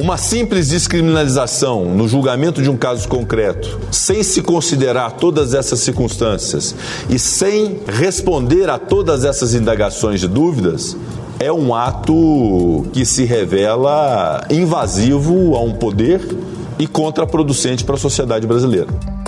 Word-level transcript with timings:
Uma 0.00 0.16
simples 0.16 0.68
descriminalização 0.68 1.84
no 1.84 2.08
julgamento 2.08 2.62
de 2.62 2.70
um 2.70 2.76
caso 2.76 3.06
concreto, 3.06 3.78
sem 3.90 4.22
se 4.22 4.40
considerar 4.40 5.10
todas 5.10 5.52
essas 5.52 5.80
circunstâncias 5.80 6.74
e 7.10 7.18
sem 7.18 7.80
responder 7.86 8.70
a 8.70 8.78
todas 8.78 9.26
essas 9.26 9.52
indagações 9.52 10.18
de 10.18 10.26
dúvidas, 10.26 10.96
é 11.38 11.52
um 11.52 11.74
ato 11.74 12.86
que 12.94 13.04
se 13.04 13.24
revela 13.24 14.42
invasivo 14.48 15.54
a 15.54 15.60
um 15.60 15.74
poder 15.74 16.26
e 16.78 16.86
contraproducente 16.86 17.84
para 17.84 17.96
a 17.96 17.98
sociedade 17.98 18.46
brasileira. 18.46 19.19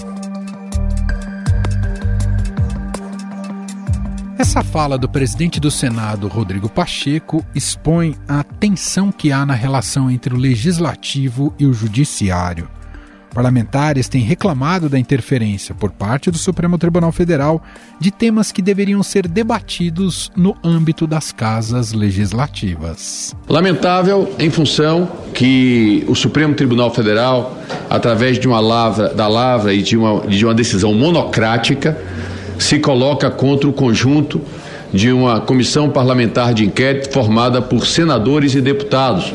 Essa 4.43 4.65
fala 4.65 4.99
do 4.99 5.09
presidente 5.09 5.61
do 5.61 5.71
Senado, 5.71 6.27
Rodrigo 6.27 6.69
Pacheco, 6.69 7.47
expõe 7.55 8.17
a 8.27 8.43
tensão 8.43 9.13
que 9.13 9.31
há 9.31 9.47
na 9.47 9.55
relação 9.55 10.11
entre 10.11 10.35
o 10.35 10.37
legislativo 10.37 11.55
e 11.61 11.65
o 11.65 11.73
judiciário. 11.73 12.69
Parlamentares 13.33 14.09
têm 14.09 14.21
reclamado 14.21 14.89
da 14.89 14.99
interferência 14.99 15.77
por 15.77 15.93
parte 15.93 16.29
do 16.29 16.39
Supremo 16.39 16.77
Tribunal 16.77 17.13
Federal 17.13 17.63
de 18.01 18.11
temas 18.11 18.51
que 18.51 18.61
deveriam 18.61 19.01
ser 19.05 19.29
debatidos 19.29 20.29
no 20.37 20.57
âmbito 20.63 21.07
das 21.07 21.31
casas 21.31 21.93
legislativas. 21.93 23.37
Lamentável 23.49 24.35
em 24.41 24.51
função 24.51 25.09
que 25.33 26.05
o 26.09 26.17
Supremo 26.17 26.55
Tribunal 26.55 26.93
Federal, 26.93 27.57
através 27.89 28.41
de 28.41 28.49
uma 28.49 28.59
lavra, 28.59 29.15
da 29.15 29.29
lavra 29.29 29.73
e 29.73 29.83
de 29.83 29.97
uma, 29.97 30.27
de 30.27 30.45
uma 30.45 30.53
decisão 30.53 30.93
monocrática, 30.93 31.97
se 32.63 32.79
coloca 32.79 33.31
contra 33.31 33.69
o 33.69 33.73
conjunto 33.73 34.41
de 34.93 35.11
uma 35.11 35.41
comissão 35.41 35.91
parlamentar 35.91 36.55
de 36.55 36.65
inquérito 36.65 37.11
formada 37.11 37.61
por 37.61 37.87
senadores 37.87 38.55
e 38.55 38.61
deputados. 38.61 39.35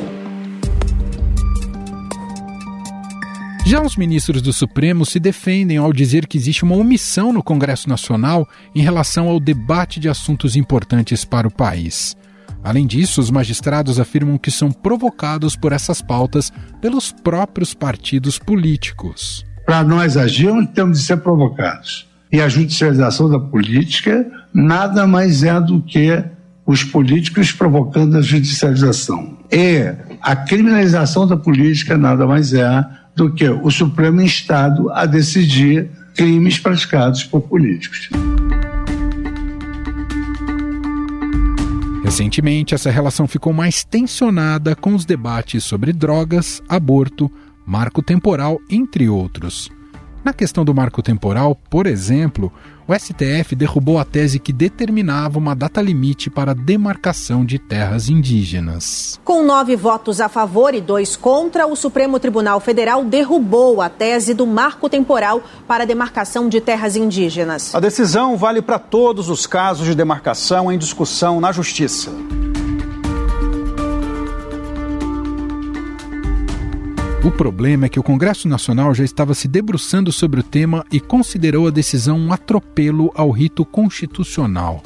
Já 3.65 3.81
os 3.81 3.97
ministros 3.97 4.41
do 4.41 4.53
Supremo 4.53 5.05
se 5.05 5.19
defendem 5.19 5.75
ao 5.75 5.91
dizer 5.91 6.25
que 6.25 6.37
existe 6.37 6.63
uma 6.63 6.75
omissão 6.75 7.33
no 7.33 7.43
Congresso 7.43 7.89
Nacional 7.89 8.47
em 8.73 8.81
relação 8.81 9.27
ao 9.27 9.41
debate 9.41 9.99
de 9.99 10.07
assuntos 10.07 10.55
importantes 10.55 11.25
para 11.25 11.47
o 11.47 11.51
país. 11.51 12.15
Além 12.63 12.87
disso, 12.87 13.19
os 13.19 13.29
magistrados 13.29 13.99
afirmam 13.99 14.37
que 14.37 14.49
são 14.49 14.71
provocados 14.71 15.57
por 15.57 15.73
essas 15.73 16.01
pautas 16.01 16.51
pelos 16.81 17.11
próprios 17.11 17.73
partidos 17.73 18.39
políticos. 18.39 19.45
Para 19.65 19.83
nós 19.83 20.15
agirmos, 20.15 20.69
temos 20.73 20.99
de 20.99 21.05
ser 21.05 21.17
provocados. 21.17 22.07
E 22.31 22.41
a 22.41 22.49
judicialização 22.49 23.29
da 23.29 23.39
política 23.39 24.25
nada 24.53 25.07
mais 25.07 25.43
é 25.43 25.59
do 25.59 25.81
que 25.81 26.23
os 26.65 26.83
políticos 26.83 27.51
provocando 27.51 28.17
a 28.17 28.21
judicialização. 28.21 29.37
E 29.51 29.93
a 30.21 30.35
criminalização 30.35 31.25
da 31.25 31.37
política 31.37 31.97
nada 31.97 32.27
mais 32.27 32.53
é 32.53 32.85
do 33.15 33.33
que 33.33 33.47
o 33.47 33.71
Supremo 33.71 34.21
Estado 34.21 34.91
a 34.91 35.05
decidir 35.05 35.89
crimes 36.13 36.59
praticados 36.59 37.23
por 37.23 37.41
políticos. 37.41 38.09
Recentemente, 42.03 42.73
essa 42.73 42.89
relação 42.89 43.27
ficou 43.27 43.53
mais 43.53 43.83
tensionada 43.83 44.75
com 44.75 44.95
os 44.95 45.05
debates 45.05 45.63
sobre 45.63 45.93
drogas, 45.93 46.61
aborto, 46.67 47.31
marco 47.65 48.01
temporal, 48.01 48.59
entre 48.69 49.07
outros. 49.07 49.69
Na 50.27 50.33
questão 50.33 50.65
do 50.65 50.75
marco 50.75 51.01
temporal, 51.01 51.55
por 51.69 51.87
exemplo, 51.87 52.51
o 52.85 52.93
STF 52.93 53.55
derrubou 53.55 53.97
a 53.97 54.03
tese 54.03 54.39
que 54.39 54.51
determinava 54.51 55.39
uma 55.39 55.55
data 55.55 55.81
limite 55.81 56.29
para 56.29 56.51
a 56.51 56.53
demarcação 56.53 57.45
de 57.45 57.57
terras 57.57 58.09
indígenas. 58.09 59.17
Com 59.23 59.41
nove 59.41 59.77
votos 59.77 60.19
a 60.19 60.27
favor 60.27 60.73
e 60.73 60.81
dois 60.81 61.15
contra, 61.15 61.65
o 61.65 61.77
Supremo 61.77 62.19
Tribunal 62.19 62.59
Federal 62.59 63.05
derrubou 63.05 63.81
a 63.81 63.87
tese 63.87 64.33
do 64.33 64.45
marco 64.45 64.89
temporal 64.89 65.41
para 65.65 65.85
a 65.85 65.87
demarcação 65.87 66.49
de 66.49 66.59
terras 66.59 66.97
indígenas. 66.97 67.73
A 67.73 67.79
decisão 67.79 68.35
vale 68.35 68.61
para 68.61 68.77
todos 68.77 69.29
os 69.29 69.47
casos 69.47 69.85
de 69.85 69.95
demarcação 69.95 70.69
em 70.69 70.77
discussão 70.77 71.39
na 71.39 71.53
Justiça. 71.53 72.11
O 77.23 77.31
problema 77.31 77.87
é 77.87 77.89
que 77.89 77.99
o 77.99 78.03
Congresso 78.03 78.47
Nacional 78.47 78.93
já 78.93 79.03
estava 79.03 79.33
se 79.33 79.47
debruçando 79.47 80.11
sobre 80.11 80.39
o 80.39 80.43
tema 80.43 80.85
e 80.91 80.99
considerou 80.99 81.67
a 81.67 81.71
decisão 81.71 82.17
um 82.17 82.31
atropelo 82.31 83.11
ao 83.15 83.31
rito 83.31 83.65
constitucional. 83.65 84.83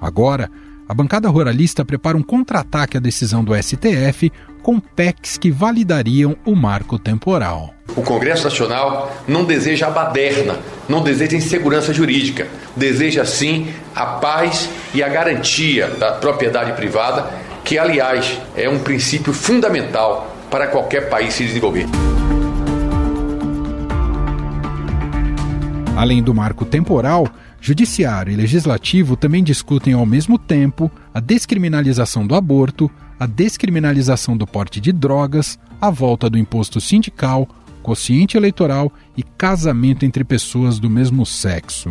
Agora, 0.00 0.50
a 0.88 0.94
bancada 0.94 1.28
ruralista 1.28 1.84
prepara 1.84 2.16
um 2.16 2.22
contra-ataque 2.22 2.96
à 2.96 3.00
decisão 3.00 3.44
do 3.44 3.54
STF 3.54 4.32
com 4.62 4.80
PECs 4.80 5.36
que 5.36 5.50
validariam 5.50 6.34
o 6.46 6.56
marco 6.56 6.98
temporal. 6.98 7.74
O 7.94 8.02
Congresso 8.02 8.44
Nacional 8.44 9.14
não 9.28 9.44
deseja 9.44 9.88
a 9.88 9.90
baderna, 9.90 10.58
não 10.88 11.02
deseja 11.02 11.36
insegurança 11.36 11.92
jurídica, 11.92 12.48
deseja 12.74 13.24
sim 13.24 13.68
a 13.94 14.06
paz 14.06 14.68
e 14.94 15.02
a 15.02 15.08
garantia 15.08 15.88
da 15.88 16.12
propriedade 16.12 16.72
privada, 16.72 17.30
que, 17.62 17.78
aliás, 17.78 18.40
é 18.56 18.68
um 18.68 18.78
princípio 18.78 19.32
fundamental 19.32 20.35
para 20.50 20.66
qualquer 20.68 21.08
país 21.08 21.34
se 21.34 21.44
desenvolver. 21.44 21.86
Além 25.96 26.22
do 26.22 26.34
marco 26.34 26.64
temporal, 26.64 27.26
Judiciário 27.60 28.32
e 28.32 28.36
Legislativo 28.36 29.16
também 29.16 29.42
discutem 29.42 29.94
ao 29.94 30.04
mesmo 30.04 30.38
tempo 30.38 30.90
a 31.12 31.20
descriminalização 31.20 32.26
do 32.26 32.34
aborto, 32.34 32.90
a 33.18 33.26
descriminalização 33.26 34.36
do 34.36 34.46
porte 34.46 34.80
de 34.80 34.92
drogas, 34.92 35.58
a 35.80 35.90
volta 35.90 36.28
do 36.28 36.36
imposto 36.36 36.80
sindical, 36.80 37.48
quociente 37.82 38.36
eleitoral 38.36 38.92
e 39.16 39.22
casamento 39.22 40.04
entre 40.04 40.22
pessoas 40.22 40.78
do 40.78 40.90
mesmo 40.90 41.24
sexo. 41.24 41.88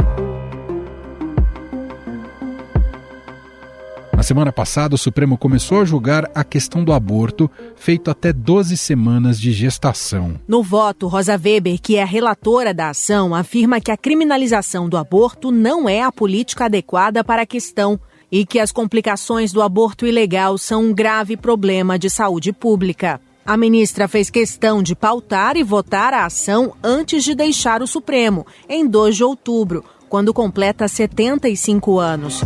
Semana 4.23 4.51
passada, 4.51 4.95
o 4.95 4.97
Supremo 4.97 5.37
começou 5.37 5.81
a 5.81 5.85
julgar 5.85 6.29
a 6.33 6.43
questão 6.43 6.83
do 6.83 6.93
aborto, 6.93 7.49
feito 7.75 8.09
até 8.09 8.31
12 8.31 8.77
semanas 8.77 9.39
de 9.39 9.51
gestação. 9.51 10.39
No 10.47 10.63
voto, 10.63 11.07
Rosa 11.07 11.33
Weber, 11.33 11.79
que 11.81 11.97
é 11.97 12.03
a 12.03 12.05
relatora 12.05 12.73
da 12.73 12.89
ação, 12.89 13.35
afirma 13.35 13.81
que 13.81 13.91
a 13.91 13.97
criminalização 13.97 14.87
do 14.87 14.97
aborto 14.97 15.51
não 15.51 15.89
é 15.89 16.01
a 16.01 16.11
política 16.11 16.65
adequada 16.65 17.23
para 17.23 17.41
a 17.41 17.45
questão 17.45 17.99
e 18.31 18.45
que 18.45 18.59
as 18.59 18.71
complicações 18.71 19.51
do 19.51 19.61
aborto 19.61 20.05
ilegal 20.05 20.57
são 20.57 20.85
um 20.85 20.93
grave 20.93 21.35
problema 21.35 21.99
de 21.99 22.09
saúde 22.09 22.51
pública. 22.53 23.19
A 23.45 23.55
ministra 23.55 24.07
fez 24.07 24.29
questão 24.29 24.81
de 24.81 24.95
pautar 24.95 25.55
e 25.55 25.63
votar 25.63 26.13
a 26.13 26.25
ação 26.25 26.73
antes 26.83 27.23
de 27.23 27.35
deixar 27.35 27.83
o 27.83 27.87
Supremo, 27.87 28.45
em 28.67 28.87
2 28.87 29.17
de 29.17 29.23
outubro, 29.23 29.83
quando 30.09 30.33
completa 30.33 30.87
75 30.87 31.99
anos. 31.99 32.41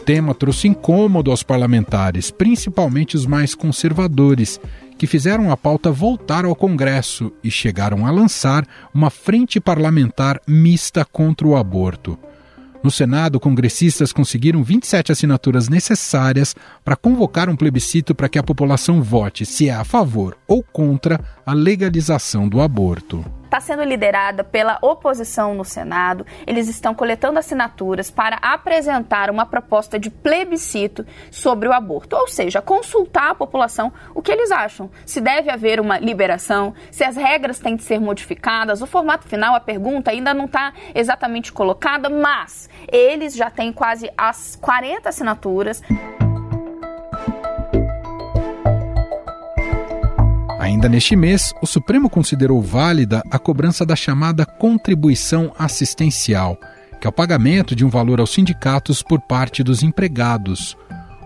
Tema 0.00 0.34
trouxe 0.34 0.66
incômodo 0.66 1.30
aos 1.30 1.42
parlamentares, 1.42 2.30
principalmente 2.30 3.16
os 3.16 3.26
mais 3.26 3.54
conservadores, 3.54 4.60
que 4.98 5.06
fizeram 5.06 5.50
a 5.50 5.56
pauta 5.56 5.92
voltar 5.92 6.44
ao 6.44 6.54
Congresso 6.56 7.32
e 7.42 7.50
chegaram 7.50 8.06
a 8.06 8.10
lançar 8.10 8.66
uma 8.92 9.10
frente 9.10 9.60
parlamentar 9.60 10.40
mista 10.46 11.04
contra 11.04 11.46
o 11.46 11.56
aborto. 11.56 12.18
No 12.82 12.90
Senado, 12.90 13.38
congressistas 13.38 14.12
conseguiram 14.12 14.64
27 14.64 15.12
assinaturas 15.12 15.68
necessárias 15.68 16.56
para 16.84 16.96
convocar 16.96 17.48
um 17.48 17.56
plebiscito 17.56 18.14
para 18.14 18.28
que 18.28 18.38
a 18.38 18.42
população 18.42 19.02
vote 19.02 19.46
se 19.46 19.68
é 19.68 19.74
a 19.74 19.84
favor 19.84 20.36
ou 20.48 20.62
contra 20.62 21.20
a 21.44 21.52
legalização 21.52 22.48
do 22.48 22.60
aborto 22.60 23.24
está 23.50 23.60
sendo 23.60 23.82
liderada 23.82 24.44
pela 24.44 24.78
oposição 24.80 25.54
no 25.54 25.64
Senado. 25.64 26.24
Eles 26.46 26.68
estão 26.68 26.94
coletando 26.94 27.38
assinaturas 27.38 28.08
para 28.08 28.36
apresentar 28.36 29.28
uma 29.28 29.44
proposta 29.44 29.98
de 29.98 30.08
plebiscito 30.08 31.04
sobre 31.32 31.68
o 31.68 31.72
aborto, 31.72 32.14
ou 32.14 32.28
seja, 32.28 32.62
consultar 32.62 33.32
a 33.32 33.34
população 33.34 33.92
o 34.14 34.22
que 34.22 34.30
eles 34.30 34.52
acham. 34.52 34.88
Se 35.04 35.20
deve 35.20 35.50
haver 35.50 35.80
uma 35.80 35.98
liberação, 35.98 36.72
se 36.92 37.02
as 37.02 37.16
regras 37.16 37.58
têm 37.58 37.74
de 37.74 37.82
ser 37.82 38.00
modificadas. 38.00 38.80
O 38.82 38.86
formato 38.86 39.26
final, 39.26 39.54
a 39.56 39.60
pergunta 39.60 40.12
ainda 40.12 40.32
não 40.32 40.44
está 40.44 40.72
exatamente 40.94 41.52
colocada, 41.52 42.08
mas 42.08 42.70
eles 42.90 43.34
já 43.34 43.50
têm 43.50 43.72
quase 43.72 44.10
as 44.16 44.56
40 44.56 45.08
assinaturas. 45.08 45.82
Ainda 50.60 50.90
neste 50.90 51.16
mês, 51.16 51.54
o 51.62 51.66
Supremo 51.66 52.10
considerou 52.10 52.60
válida 52.60 53.22
a 53.30 53.38
cobrança 53.38 53.86
da 53.86 53.96
chamada 53.96 54.44
contribuição 54.44 55.54
assistencial, 55.58 56.60
que 57.00 57.06
é 57.06 57.10
o 57.10 57.12
pagamento 57.12 57.74
de 57.74 57.82
um 57.82 57.88
valor 57.88 58.20
aos 58.20 58.34
sindicatos 58.34 59.02
por 59.02 59.22
parte 59.22 59.64
dos 59.64 59.82
empregados. 59.82 60.76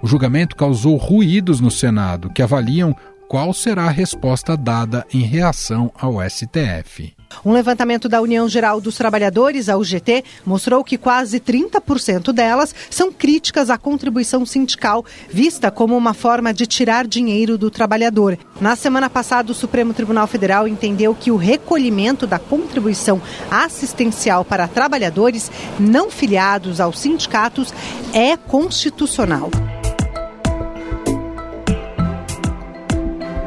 O 0.00 0.06
julgamento 0.06 0.54
causou 0.54 0.96
ruídos 0.96 1.58
no 1.58 1.68
Senado, 1.68 2.30
que 2.30 2.42
avaliam 2.42 2.94
qual 3.28 3.52
será 3.52 3.86
a 3.86 3.90
resposta 3.90 4.56
dada 4.56 5.04
em 5.12 5.22
reação 5.22 5.90
ao 5.98 6.18
STF. 6.30 7.12
Um 7.44 7.52
levantamento 7.52 8.08
da 8.08 8.20
União 8.20 8.48
Geral 8.48 8.80
dos 8.80 8.96
Trabalhadores, 8.96 9.68
a 9.68 9.76
UGT, 9.76 10.24
mostrou 10.44 10.84
que 10.84 10.98
quase 10.98 11.40
30% 11.40 12.32
delas 12.32 12.74
são 12.90 13.12
críticas 13.12 13.70
à 13.70 13.78
contribuição 13.78 14.44
sindical, 14.44 15.04
vista 15.30 15.70
como 15.70 15.96
uma 15.96 16.12
forma 16.12 16.52
de 16.52 16.66
tirar 16.66 17.06
dinheiro 17.06 17.56
do 17.56 17.70
trabalhador. 17.70 18.38
Na 18.60 18.76
semana 18.76 19.08
passada, 19.08 19.52
o 19.52 19.54
Supremo 19.54 19.94
Tribunal 19.94 20.26
Federal 20.26 20.68
entendeu 20.68 21.14
que 21.14 21.30
o 21.30 21.36
recolhimento 21.36 22.26
da 22.26 22.38
contribuição 22.38 23.20
assistencial 23.50 24.44
para 24.44 24.68
trabalhadores 24.68 25.50
não 25.78 26.10
filiados 26.10 26.80
aos 26.80 26.98
sindicatos 26.98 27.72
é 28.12 28.36
constitucional. 28.36 29.50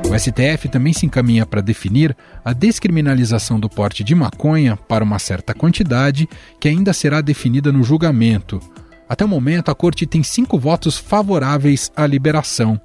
O 0.09 0.18
STF 0.18 0.69
também 0.69 0.94
se 0.94 1.06
encaminha 1.06 1.45
para 1.45 1.59
definir 1.59 2.15
a 2.44 2.54
descriminalização 2.54 3.59
do 3.59 3.69
porte 3.69 4.06
de 4.06 4.15
maconha 4.15 4.77
para 4.77 5.04
uma 5.04 5.19
certa 5.19 5.54
quantidade, 5.54 6.30
que 6.59 6.69
ainda 6.69 6.94
será 6.94 7.19
definida 7.19 7.74
no 7.74 7.83
julgamento. 7.83 8.62
Até 9.09 9.25
o 9.25 9.27
momento, 9.27 9.69
a 9.69 9.75
Corte 9.75 10.06
tem 10.06 10.24
cinco 10.24 10.57
votos 10.57 10.98
favoráveis 10.98 11.92
à 11.95 12.07
liberação 12.07 12.80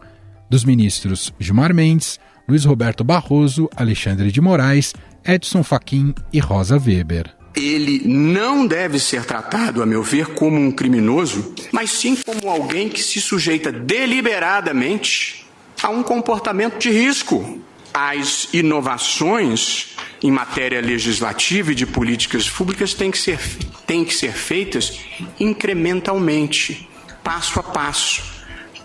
dos 0.50 0.64
ministros 0.64 1.32
Gilmar 1.38 1.72
Mendes, 1.72 2.18
Luiz 2.48 2.64
Roberto 2.64 3.04
Barroso, 3.04 3.70
Alexandre 3.76 4.32
de 4.32 4.40
Moraes, 4.40 4.92
Edson 5.24 5.62
Fachin 5.62 6.12
e 6.32 6.40
Rosa 6.40 6.76
Weber. 6.76 7.32
Ele 7.54 8.02
não 8.04 8.66
deve 8.66 8.98
ser 8.98 9.24
tratado, 9.24 9.80
a 9.80 9.86
meu 9.86 10.02
ver, 10.02 10.26
como 10.34 10.58
um 10.58 10.72
criminoso, 10.72 11.54
mas 11.70 11.90
sim 11.90 12.16
como 12.16 12.50
alguém 12.50 12.88
que 12.88 13.02
se 13.02 13.20
sujeita 13.20 13.70
deliberadamente 13.70 15.42
a 15.82 15.90
um 15.90 16.02
comportamento 16.02 16.78
de 16.78 16.90
risco. 16.90 17.60
As 17.92 18.48
inovações 18.54 19.96
em 20.22 20.30
matéria 20.30 20.80
legislativa 20.80 21.72
e 21.72 21.74
de 21.74 21.84
políticas 21.84 22.48
públicas 22.48 22.94
têm 22.94 23.10
que 23.10 23.18
ser, 23.18 23.38
têm 23.86 24.04
que 24.04 24.14
ser 24.14 24.32
feitas 24.32 25.00
incrementalmente, 25.38 26.88
passo 27.22 27.58
a 27.58 27.62
passo, 27.62 28.22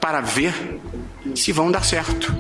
para 0.02 0.20
ver 0.20 0.54
se 1.36 1.52
vão 1.52 1.72
dar 1.72 1.86
certo. 1.86 2.36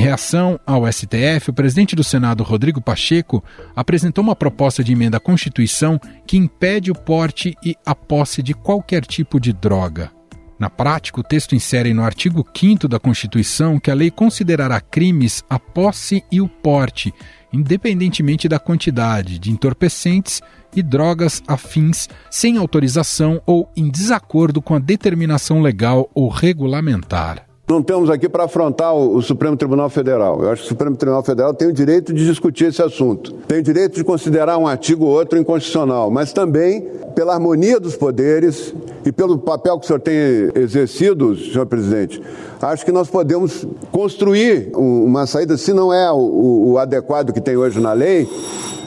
Reação 0.00 0.58
ao 0.66 0.90
STF, 0.90 1.50
o 1.50 1.52
presidente 1.52 1.94
do 1.94 2.02
Senado, 2.02 2.42
Rodrigo 2.42 2.80
Pacheco, 2.80 3.44
apresentou 3.76 4.24
uma 4.24 4.34
proposta 4.34 4.82
de 4.82 4.92
emenda 4.92 5.18
à 5.18 5.20
Constituição 5.20 6.00
que 6.26 6.38
impede 6.38 6.90
o 6.90 6.94
porte 6.94 7.54
e 7.62 7.76
a 7.84 7.94
posse 7.94 8.42
de 8.42 8.54
qualquer 8.54 9.04
tipo 9.04 9.38
de 9.38 9.52
droga. 9.52 10.10
Na 10.58 10.68
prática, 10.68 11.20
o 11.20 11.22
texto 11.22 11.54
insere 11.54 11.94
no 11.94 12.02
artigo 12.02 12.46
5 12.54 12.88
da 12.88 12.98
Constituição 12.98 13.78
que 13.78 13.90
a 13.90 13.94
lei 13.94 14.10
considerará 14.10 14.80
crimes 14.80 15.42
a 15.48 15.58
posse 15.58 16.24
e 16.30 16.40
o 16.40 16.48
porte, 16.48 17.14
independentemente 17.52 18.48
da 18.48 18.58
quantidade 18.58 19.38
de 19.38 19.50
entorpecentes 19.50 20.40
e 20.74 20.82
drogas 20.82 21.42
afins 21.46 22.08
sem 22.30 22.56
autorização 22.56 23.40
ou 23.46 23.70
em 23.76 23.90
desacordo 23.90 24.62
com 24.62 24.74
a 24.74 24.78
determinação 24.78 25.60
legal 25.60 26.10
ou 26.14 26.28
regulamentar. 26.28 27.49
Não 27.70 27.78
estamos 27.78 28.10
aqui 28.10 28.28
para 28.28 28.46
afrontar 28.46 28.92
o, 28.92 29.14
o, 29.14 29.22
Supremo 29.22 29.56
Tribunal 29.56 29.88
Federal. 29.88 30.42
Eu 30.42 30.50
acho 30.50 30.62
que 30.62 30.66
o 30.66 30.68
Supremo 30.70 30.96
Tribunal 30.96 31.22
Federal 31.22 31.54
tem 31.54 31.68
o 31.68 31.72
direito 31.72 32.12
de 32.12 32.26
discutir 32.26 32.64
esse 32.64 32.82
assunto. 32.82 33.32
Tem 33.46 33.60
o 33.60 33.62
direito 33.62 33.94
de 33.94 34.02
considerar 34.02 34.58
um 34.58 34.66
artigo 34.66 35.04
ou 35.04 35.12
outro 35.12 35.38
inconstitucional, 35.38 36.10
mas 36.10 36.32
também 36.32 36.80
pela 37.14 37.32
harmonia 37.32 37.78
dos 37.78 37.94
poderes 37.94 38.74
e 39.06 39.12
pelo 39.12 39.38
papel 39.38 39.78
que 39.78 39.84
o 39.84 39.86
senhor 39.86 40.00
tem 40.00 40.16
exercido, 40.56 41.36
senhor 41.36 41.64
presidente. 41.64 42.20
Acho 42.60 42.84
que 42.84 42.90
nós 42.90 43.08
podemos 43.08 43.64
construir 43.92 44.72
uma 44.74 45.24
saída, 45.24 45.56
se 45.56 45.72
não 45.72 45.92
é 45.92 46.10
o, 46.10 46.72
o 46.72 46.76
adequado 46.78 47.32
que 47.32 47.40
tem 47.40 47.56
hoje 47.56 47.78
na 47.78 47.92
lei, 47.92 48.28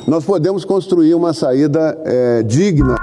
nós 0.06 0.26
podemos 0.26 0.66
construir 0.66 1.14
uma 1.14 1.32
saída 1.32 1.98
é, 2.04 2.44
digna. 2.44 2.98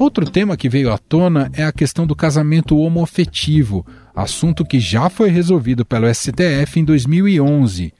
Outro 0.00 0.24
tema 0.24 0.56
que 0.56 0.66
veio 0.66 0.90
à 0.90 0.96
tona 0.96 1.50
é 1.52 1.62
a 1.62 1.70
questão 1.70 2.06
do 2.06 2.16
casamento 2.16 2.78
homoafetivo, 2.78 3.84
assunto 4.16 4.64
que 4.64 4.80
já 4.80 5.10
foi 5.10 5.28
resolvido 5.28 5.84
pelo 5.84 6.08
STF 6.08 6.80
em 6.80 6.84
2011. 6.86 7.92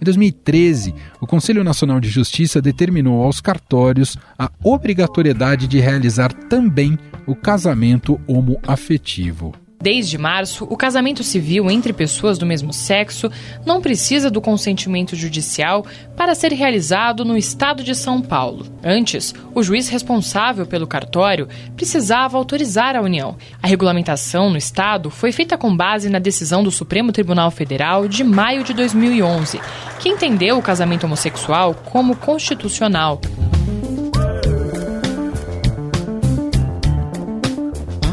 Em 0.00 0.04
2013, 0.04 0.94
o 1.20 1.26
Conselho 1.26 1.64
Nacional 1.64 1.98
de 1.98 2.08
Justiça 2.08 2.62
determinou 2.62 3.24
aos 3.24 3.40
cartórios 3.40 4.16
a 4.38 4.48
obrigatoriedade 4.62 5.66
de 5.66 5.80
realizar 5.80 6.32
também 6.32 6.96
o 7.26 7.34
casamento 7.34 8.20
homoafetivo. 8.28 9.52
Desde 9.80 10.18
março, 10.18 10.66
o 10.68 10.76
casamento 10.76 11.22
civil 11.22 11.70
entre 11.70 11.92
pessoas 11.92 12.36
do 12.36 12.44
mesmo 12.44 12.72
sexo 12.72 13.30
não 13.64 13.80
precisa 13.80 14.28
do 14.28 14.40
consentimento 14.40 15.14
judicial 15.14 15.86
para 16.16 16.34
ser 16.34 16.52
realizado 16.52 17.24
no 17.24 17.36
estado 17.36 17.84
de 17.84 17.94
São 17.94 18.20
Paulo. 18.20 18.66
Antes, 18.82 19.32
o 19.54 19.62
juiz 19.62 19.88
responsável 19.88 20.66
pelo 20.66 20.86
cartório 20.86 21.46
precisava 21.76 22.36
autorizar 22.36 22.96
a 22.96 23.00
união. 23.00 23.36
A 23.62 23.68
regulamentação 23.68 24.50
no 24.50 24.56
estado 24.56 25.10
foi 25.10 25.30
feita 25.30 25.56
com 25.56 25.76
base 25.76 26.08
na 26.08 26.18
decisão 26.18 26.64
do 26.64 26.72
Supremo 26.72 27.12
Tribunal 27.12 27.52
Federal 27.52 28.08
de 28.08 28.24
maio 28.24 28.64
de 28.64 28.74
2011, 28.74 29.60
que 30.00 30.08
entendeu 30.08 30.58
o 30.58 30.62
casamento 30.62 31.04
homossexual 31.04 31.72
como 31.74 32.16
constitucional. 32.16 33.20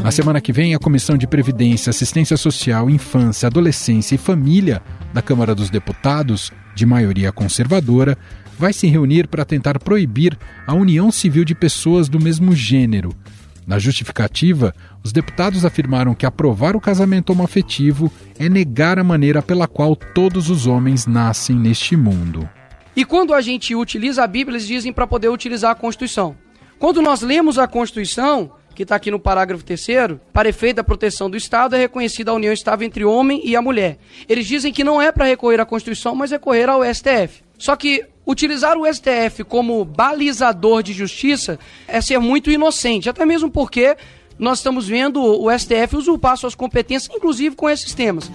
Na 0.06 0.12
semana 0.12 0.40
que 0.40 0.52
vem, 0.52 0.72
a 0.72 0.78
Comissão 0.78 1.18
de 1.18 1.26
Previdência, 1.26 1.90
Assistência 1.90 2.36
Social, 2.36 2.88
Infância, 2.88 3.48
Adolescência 3.48 4.14
e 4.14 4.18
Família 4.18 4.80
da 5.12 5.20
Câmara 5.20 5.52
dos 5.52 5.68
Deputados, 5.68 6.52
de 6.76 6.86
maioria 6.86 7.32
conservadora, 7.32 8.16
vai 8.56 8.72
se 8.72 8.86
reunir 8.86 9.26
para 9.26 9.44
tentar 9.44 9.80
proibir 9.80 10.38
a 10.64 10.74
união 10.74 11.10
civil 11.10 11.44
de 11.44 11.56
pessoas 11.56 12.08
do 12.08 12.20
mesmo 12.20 12.54
gênero. 12.54 13.12
Na 13.66 13.80
justificativa, 13.80 14.72
os 15.02 15.10
deputados 15.10 15.64
afirmaram 15.64 16.14
que 16.14 16.24
aprovar 16.24 16.76
o 16.76 16.80
casamento 16.80 17.30
homoafetivo 17.30 18.08
é 18.38 18.48
negar 18.48 19.00
a 19.00 19.04
maneira 19.04 19.42
pela 19.42 19.66
qual 19.66 19.96
todos 19.96 20.50
os 20.50 20.68
homens 20.68 21.04
nascem 21.04 21.56
neste 21.56 21.96
mundo. 21.96 22.48
E 22.94 23.04
quando 23.04 23.34
a 23.34 23.40
gente 23.40 23.74
utiliza 23.74 24.22
a 24.22 24.28
Bíblia, 24.28 24.56
eles 24.56 24.68
dizem 24.68 24.92
para 24.92 25.04
poder 25.04 25.30
utilizar 25.30 25.72
a 25.72 25.74
Constituição. 25.74 26.36
Quando 26.78 27.02
nós 27.02 27.22
lemos 27.22 27.58
a 27.58 27.66
Constituição, 27.66 28.52
que 28.76 28.82
está 28.82 28.94
aqui 28.94 29.10
no 29.10 29.18
parágrafo 29.18 29.64
terceiro, 29.64 30.20
para 30.32 30.48
efeito 30.48 30.76
da 30.76 30.84
proteção 30.84 31.30
do 31.30 31.36
Estado, 31.36 31.74
é 31.74 31.78
reconhecida 31.78 32.30
a 32.30 32.34
união 32.34 32.52
estável 32.52 32.86
entre 32.86 33.04
homem 33.04 33.40
e 33.42 33.56
a 33.56 33.62
mulher. 33.62 33.98
Eles 34.28 34.46
dizem 34.46 34.72
que 34.72 34.84
não 34.84 35.00
é 35.00 35.10
para 35.10 35.24
recorrer 35.24 35.58
à 35.58 35.64
Constituição, 35.64 36.14
mas 36.14 36.30
recorrer 36.30 36.68
ao 36.68 36.84
STF. 36.84 37.42
Só 37.58 37.74
que 37.74 38.04
utilizar 38.26 38.76
o 38.76 38.84
STF 38.86 39.44
como 39.44 39.84
balizador 39.84 40.82
de 40.82 40.92
justiça 40.92 41.58
é 41.88 42.00
ser 42.00 42.18
muito 42.18 42.50
inocente, 42.50 43.08
até 43.08 43.24
mesmo 43.24 43.50
porque 43.50 43.96
nós 44.38 44.58
estamos 44.58 44.86
vendo 44.86 45.22
o 45.22 45.50
STF 45.58 45.96
usurpar 45.96 46.36
suas 46.36 46.54
competências, 46.54 47.10
inclusive 47.16 47.56
com 47.56 47.70
esses 47.70 47.94
temas. 47.94 48.30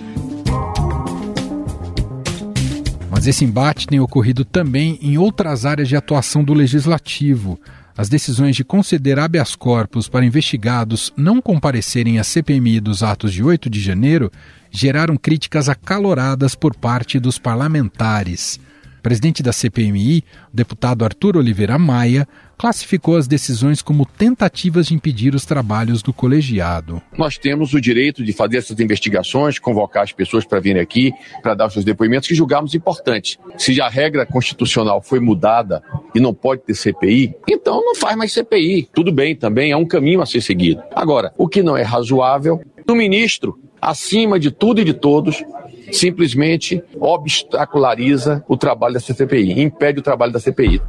Mas 3.11 3.27
esse 3.27 3.45
embate 3.45 3.85
tem 3.85 3.99
ocorrido 3.99 4.43
também 4.43 4.97
em 5.01 5.19
outras 5.19 5.65
áreas 5.67 5.87
de 5.87 5.95
atuação 5.95 6.43
do 6.43 6.55
legislativo. 6.55 7.59
As 7.97 8.07
decisões 8.07 8.55
de 8.55 8.63
conceder 8.63 9.19
habeas 9.19 9.55
corpus 9.55 10.07
para 10.07 10.25
investigados 10.25 11.11
não 11.17 11.41
comparecerem 11.41 12.19
à 12.19 12.23
CPMI 12.23 12.79
dos 12.79 13.03
atos 13.03 13.33
de 13.33 13.43
8 13.43 13.69
de 13.69 13.79
janeiro 13.79 14.31
geraram 14.69 15.17
críticas 15.17 15.67
acaloradas 15.67 16.55
por 16.55 16.75
parte 16.75 17.19
dos 17.19 17.37
parlamentares. 17.37 18.59
O 18.99 19.01
presidente 19.01 19.43
da 19.43 19.51
CPMI, 19.51 20.23
o 20.53 20.55
deputado 20.55 21.03
Arthur 21.03 21.35
Oliveira 21.35 21.77
Maia, 21.77 22.27
classificou 22.61 23.17
as 23.17 23.27
decisões 23.27 23.81
como 23.81 24.05
tentativas 24.05 24.85
de 24.85 24.93
impedir 24.93 25.33
os 25.33 25.47
trabalhos 25.47 26.03
do 26.03 26.13
colegiado. 26.13 27.01
Nós 27.17 27.35
temos 27.35 27.73
o 27.73 27.81
direito 27.81 28.23
de 28.23 28.31
fazer 28.31 28.57
essas 28.57 28.79
investigações, 28.79 29.57
convocar 29.57 30.03
as 30.03 30.11
pessoas 30.11 30.45
para 30.45 30.59
virem 30.59 30.79
aqui, 30.79 31.11
para 31.41 31.55
dar 31.55 31.65
os 31.65 31.73
seus 31.73 31.83
depoimentos, 31.83 32.27
que 32.27 32.35
julgamos 32.35 32.75
importantes. 32.75 33.39
Se 33.57 33.81
a 33.81 33.89
regra 33.89 34.27
constitucional 34.27 35.01
foi 35.01 35.19
mudada 35.19 35.81
e 36.13 36.19
não 36.19 36.35
pode 36.35 36.61
ter 36.61 36.75
CPI, 36.75 37.33
então 37.49 37.83
não 37.83 37.95
faz 37.95 38.15
mais 38.15 38.31
CPI. 38.31 38.89
Tudo 38.93 39.11
bem, 39.11 39.35
também 39.35 39.71
é 39.71 39.75
um 39.75 39.87
caminho 39.87 40.21
a 40.21 40.27
ser 40.27 40.41
seguido. 40.41 40.83
Agora, 40.95 41.33
o 41.39 41.47
que 41.47 41.63
não 41.63 41.75
é 41.75 41.81
razoável, 41.81 42.61
o 42.87 42.93
ministro, 42.93 43.59
acima 43.81 44.39
de 44.39 44.51
tudo 44.51 44.81
e 44.81 44.83
de 44.83 44.93
todos, 44.93 45.43
simplesmente 45.91 46.83
obstaculariza 46.99 48.45
o 48.47 48.55
trabalho 48.55 48.93
da 48.93 48.99
CPI, 48.99 49.59
impede 49.59 49.97
o 49.97 50.03
trabalho 50.03 50.31
da 50.31 50.39
CPI. 50.39 50.79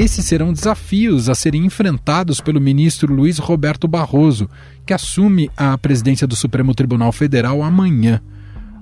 Esses 0.00 0.26
serão 0.26 0.52
desafios 0.52 1.28
a 1.28 1.34
serem 1.34 1.66
enfrentados 1.66 2.40
pelo 2.40 2.60
ministro 2.60 3.12
Luiz 3.12 3.38
Roberto 3.38 3.88
Barroso, 3.88 4.48
que 4.86 4.94
assume 4.94 5.50
a 5.56 5.76
presidência 5.76 6.24
do 6.24 6.36
Supremo 6.36 6.72
Tribunal 6.72 7.10
Federal 7.10 7.64
amanhã. 7.64 8.22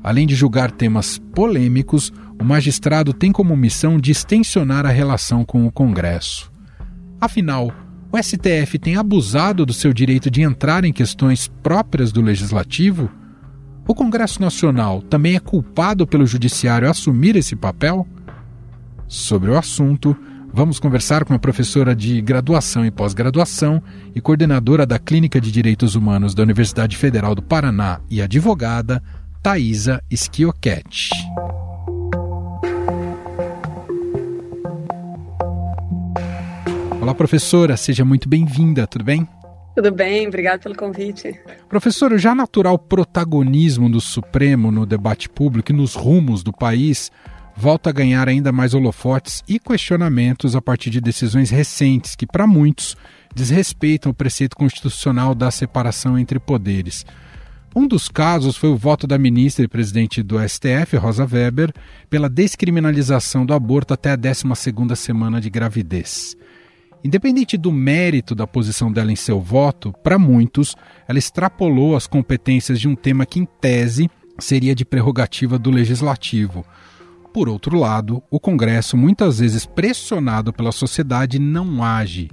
Além 0.05 0.27
de 0.27 0.35
julgar 0.35 0.71
temas 0.71 1.17
polêmicos, 1.35 2.13
o 2.39 2.45
magistrado 2.45 3.15
tem 3.15 3.33
como 3.33 3.57
missão 3.57 3.99
distensionar 3.99 4.85
a 4.85 4.91
relação 4.91 5.43
com 5.43 5.67
o 5.67 5.73
Congresso. 5.73 6.53
Afinal, 7.19 7.73
O 8.13 8.23
STF 8.23 8.79
tem 8.79 8.97
abusado 8.97 9.65
do 9.65 9.73
seu 9.73 9.95
direito 9.95 10.31
de 10.31 10.43
entrar 10.43 10.85
em 10.85 10.93
questões 10.93 11.49
próprias 11.63 12.13
do 12.13 12.21
legislativo? 12.21 13.11
O 13.89 13.95
Congresso 13.95 14.39
Nacional 14.39 15.01
também 15.01 15.35
é 15.35 15.41
culpado 15.41 16.07
pelo 16.07 16.27
Judiciário 16.27 16.91
assumir 16.91 17.37
esse 17.37 17.57
papel? 17.57 18.07
Sobre 19.09 19.51
o 19.51 19.57
assunto, 19.57 20.15
vamos 20.57 20.81
conversar 20.81 21.23
com 21.27 21.35
a 21.35 21.39
professora 21.39 21.95
de 21.95 22.19
graduação 22.23 22.83
e 22.87 22.91
pós-graduação 22.91 23.83
e 24.15 24.23
coordenadora 24.23 24.87
da 24.87 24.99
Clínica 24.99 25.39
de 25.39 25.53
Direitos 25.53 25.95
Humanos 25.95 26.35
da 26.35 26.43
Universidade 26.43 26.97
Federal 26.97 27.35
do 27.35 27.43
Paraná 27.43 28.01
e 28.09 28.23
advogada, 28.23 29.03
Thaisa 29.43 30.03
Schiochetti. 30.11 31.11
Olá, 37.03 37.15
professora, 37.15 37.77
seja 37.77 38.03
muito 38.03 38.27
bem-vinda, 38.27 38.87
tudo 38.87 39.05
bem? 39.05 39.29
Tudo 39.75 39.93
bem, 39.93 40.27
obrigado 40.27 40.63
pelo 40.63 40.75
convite. 40.75 41.39
Professor, 41.69 42.15
o 42.15 42.19
já 42.19 42.35
natural 42.35 42.79
protagonismo 42.79 43.91
do 43.91 44.01
Supremo 44.01 44.73
no 44.73 44.87
debate 44.87 45.29
público 45.29 45.71
e 45.71 45.77
nos 45.77 45.95
rumos 45.95 46.43
do 46.43 46.51
país 46.51 47.13
volta 47.57 47.91
a 47.91 47.93
ganhar 47.93 48.29
ainda 48.29 48.53
mais 48.53 48.75
holofotes 48.75 49.43
e 49.49 49.59
questionamentos 49.59 50.55
a 50.55 50.61
partir 50.61 50.91
de 50.91 51.01
decisões 51.01 51.51
recentes 51.51 52.15
que, 52.15 52.27
para 52.27 52.47
muitos, 52.47 52.97
desrespeitam 53.35 54.13
o 54.13 54.15
preceito 54.15 54.57
constitucional 54.57 55.35
da 55.35 55.51
separação 55.51 56.19
entre 56.19 56.39
poderes. 56.39 57.07
Um 57.75 57.87
dos 57.87 58.09
casos 58.09 58.57
foi 58.57 58.71
o 58.71 58.77
voto 58.77 59.07
da 59.07 59.19
ministra 59.19 59.65
e 59.65 59.69
presidente 59.69 60.23
do 60.23 60.37
STF, 60.47 60.97
Rosa 60.97 61.27
Weber, 61.31 61.73
pela 62.09 62.29
descriminalização 62.29 63.45
do 63.45 63.53
aborto 63.53 63.93
até 63.93 64.13
a 64.13 64.17
12ª 64.17 64.95
semana 64.97 65.41
de 65.41 65.51
gravidez. 65.51 66.37
Independente 67.05 67.57
do 67.59 67.71
mérito 67.71 68.35
da 68.35 68.47
posição 68.47 68.91
dela 68.91 69.13
em 69.13 69.17
seu 69.17 69.41
voto, 69.41 69.93
para 70.03 70.19
muitos, 70.19 70.75
ela 71.07 71.19
extrapolou 71.19 71.95
as 71.95 72.07
competências 72.07 72.81
de 72.81 72.89
um 72.89 72.97
tema 72.97 73.27
que, 73.27 73.41
em 73.41 73.45
tese, 73.45 74.11
seria 74.39 74.75
de 74.75 74.85
prerrogativa 74.85 75.59
do 75.59 75.71
legislativo. 75.71 76.65
Por 77.37 77.51
outro 77.51 77.79
lado, 77.79 78.23
o 78.31 78.41
Congresso, 78.41 78.97
muitas 78.97 79.41
vezes 79.41 79.67
pressionado 79.67 80.55
pela 80.55 80.73
sociedade, 80.73 81.39
não 81.39 81.85
age. 81.85 82.31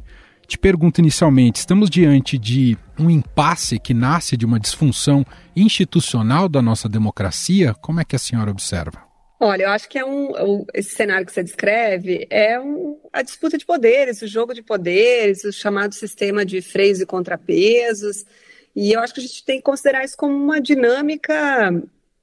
Te 0.48 0.58
pergunto 0.58 1.02
inicialmente: 1.02 1.60
estamos 1.60 1.90
diante 1.90 2.38
de 2.38 2.78
um 2.98 3.10
impasse 3.10 3.78
que 3.78 3.94
nasce 3.94 4.38
de 4.38 4.46
uma 4.46 4.58
disfunção 4.58 5.26
institucional 5.54 6.48
da 6.48 6.62
nossa 6.62 6.88
democracia? 6.88 7.74
Como 7.82 8.00
é 8.00 8.06
que 8.06 8.16
a 8.16 8.20
senhora 8.20 8.50
observa? 8.50 9.04
Olha, 9.42 9.64
eu 9.64 9.72
acho 9.72 9.90
que 9.90 10.00
é 10.00 10.06
um, 10.06 10.66
esse 10.74 10.96
cenário 10.96 11.26
que 11.26 11.34
você 11.34 11.44
descreve 11.44 12.26
é 12.30 12.58
um, 12.58 12.98
a 13.12 13.22
disputa 13.22 13.58
de 13.58 13.66
poderes, 13.66 14.22
o 14.22 14.28
jogo 14.28 14.54
de 14.54 14.62
poderes, 14.62 15.44
o 15.44 15.52
chamado 15.52 15.94
sistema 15.94 16.46
de 16.46 16.62
freios 16.62 17.02
e 17.02 17.06
contrapesos. 17.06 18.24
E 18.74 18.94
eu 18.94 19.02
acho 19.02 19.14
que 19.14 19.20
a 19.20 19.24
gente 19.24 19.44
tem 19.44 19.58
que 19.58 19.64
considerar 19.64 20.06
isso 20.06 20.16
como 20.16 20.34
uma 20.34 20.62
dinâmica, 20.62 21.74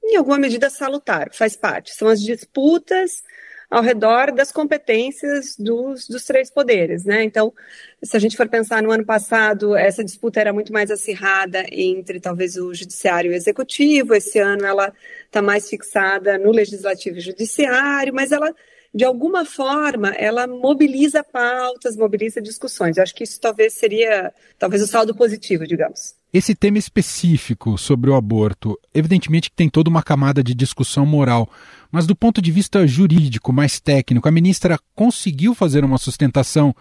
em 0.02 0.16
alguma 0.16 0.38
medida, 0.38 0.70
salutar, 0.70 1.32
faz 1.32 1.56
parte. 1.56 1.94
São 1.94 2.08
as 2.08 2.20
disputas 2.20 3.22
ao 3.70 3.82
redor 3.82 4.32
das 4.32 4.50
competências 4.50 5.54
dos, 5.56 6.08
dos 6.08 6.24
três 6.24 6.50
poderes, 6.50 7.04
né? 7.04 7.22
Então, 7.22 7.54
se 8.02 8.16
a 8.16 8.20
gente 8.20 8.36
for 8.36 8.48
pensar 8.48 8.82
no 8.82 8.90
ano 8.90 9.04
passado, 9.04 9.76
essa 9.76 10.02
disputa 10.02 10.40
era 10.40 10.52
muito 10.52 10.72
mais 10.72 10.90
acirrada 10.90 11.64
entre 11.70 12.18
talvez 12.18 12.56
o 12.56 12.74
judiciário 12.74 13.30
e 13.30 13.34
o 13.34 13.36
executivo. 13.36 14.14
Esse 14.14 14.40
ano 14.40 14.66
ela 14.66 14.92
está 15.24 15.40
mais 15.40 15.68
fixada 15.68 16.36
no 16.36 16.50
legislativo 16.50 17.18
e 17.18 17.20
judiciário, 17.20 18.12
mas 18.12 18.32
ela 18.32 18.52
de 18.92 19.04
alguma 19.04 19.44
forma, 19.44 20.10
ela 20.16 20.48
mobiliza 20.48 21.22
pautas, 21.22 21.96
mobiliza 21.96 22.42
discussões. 22.42 22.96
Eu 22.96 23.04
acho 23.04 23.14
que 23.14 23.22
isso 23.22 23.40
talvez 23.40 23.74
seria, 23.74 24.34
talvez 24.58 24.82
o 24.82 24.86
saldo 24.86 25.14
positivo, 25.14 25.64
digamos. 25.64 26.19
Esse 26.32 26.54
tema 26.54 26.78
específico 26.78 27.76
sobre 27.76 28.08
o 28.08 28.14
aborto, 28.14 28.78
evidentemente 28.94 29.50
que 29.50 29.56
tem 29.56 29.68
toda 29.68 29.90
uma 29.90 30.00
camada 30.00 30.44
de 30.44 30.54
discussão 30.54 31.04
moral, 31.04 31.50
mas 31.90 32.06
do 32.06 32.14
ponto 32.14 32.40
de 32.40 32.52
vista 32.52 32.86
jurídico, 32.86 33.52
mais 33.52 33.80
técnico, 33.80 34.28
a 34.28 34.32
ministra 34.32 34.78
conseguiu 34.94 35.56
fazer 35.56 35.84
uma 35.84 35.98
sustentação 35.98 36.72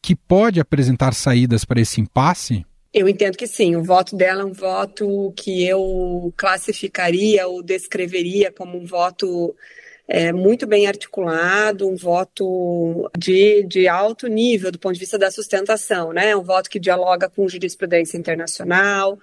que 0.00 0.16
pode 0.16 0.58
apresentar 0.58 1.12
saídas 1.12 1.66
para 1.66 1.82
esse 1.82 2.00
impasse? 2.00 2.64
Eu 2.94 3.06
entendo 3.06 3.36
que 3.36 3.46
sim. 3.46 3.76
O 3.76 3.82
voto 3.82 4.16
dela 4.16 4.40
é 4.40 4.44
um 4.44 4.52
voto 4.52 5.34
que 5.36 5.66
eu 5.66 6.32
classificaria 6.34 7.46
ou 7.46 7.62
descreveria 7.62 8.50
como 8.52 8.78
um 8.78 8.86
voto 8.86 9.54
é, 10.06 10.32
muito 10.32 10.66
bem 10.66 10.86
articulado, 10.86 11.88
um 11.88 11.96
voto 11.96 13.10
de, 13.16 13.62
de 13.64 13.88
alto 13.88 14.26
nível 14.26 14.70
do 14.70 14.78
ponto 14.78 14.94
de 14.94 15.00
vista 15.00 15.18
da 15.18 15.30
sustentação, 15.30 16.12
né? 16.12 16.36
Um 16.36 16.42
voto 16.42 16.68
que 16.68 16.78
dialoga 16.78 17.28
com 17.28 17.48
jurisprudência 17.48 18.18
internacional, 18.18 19.18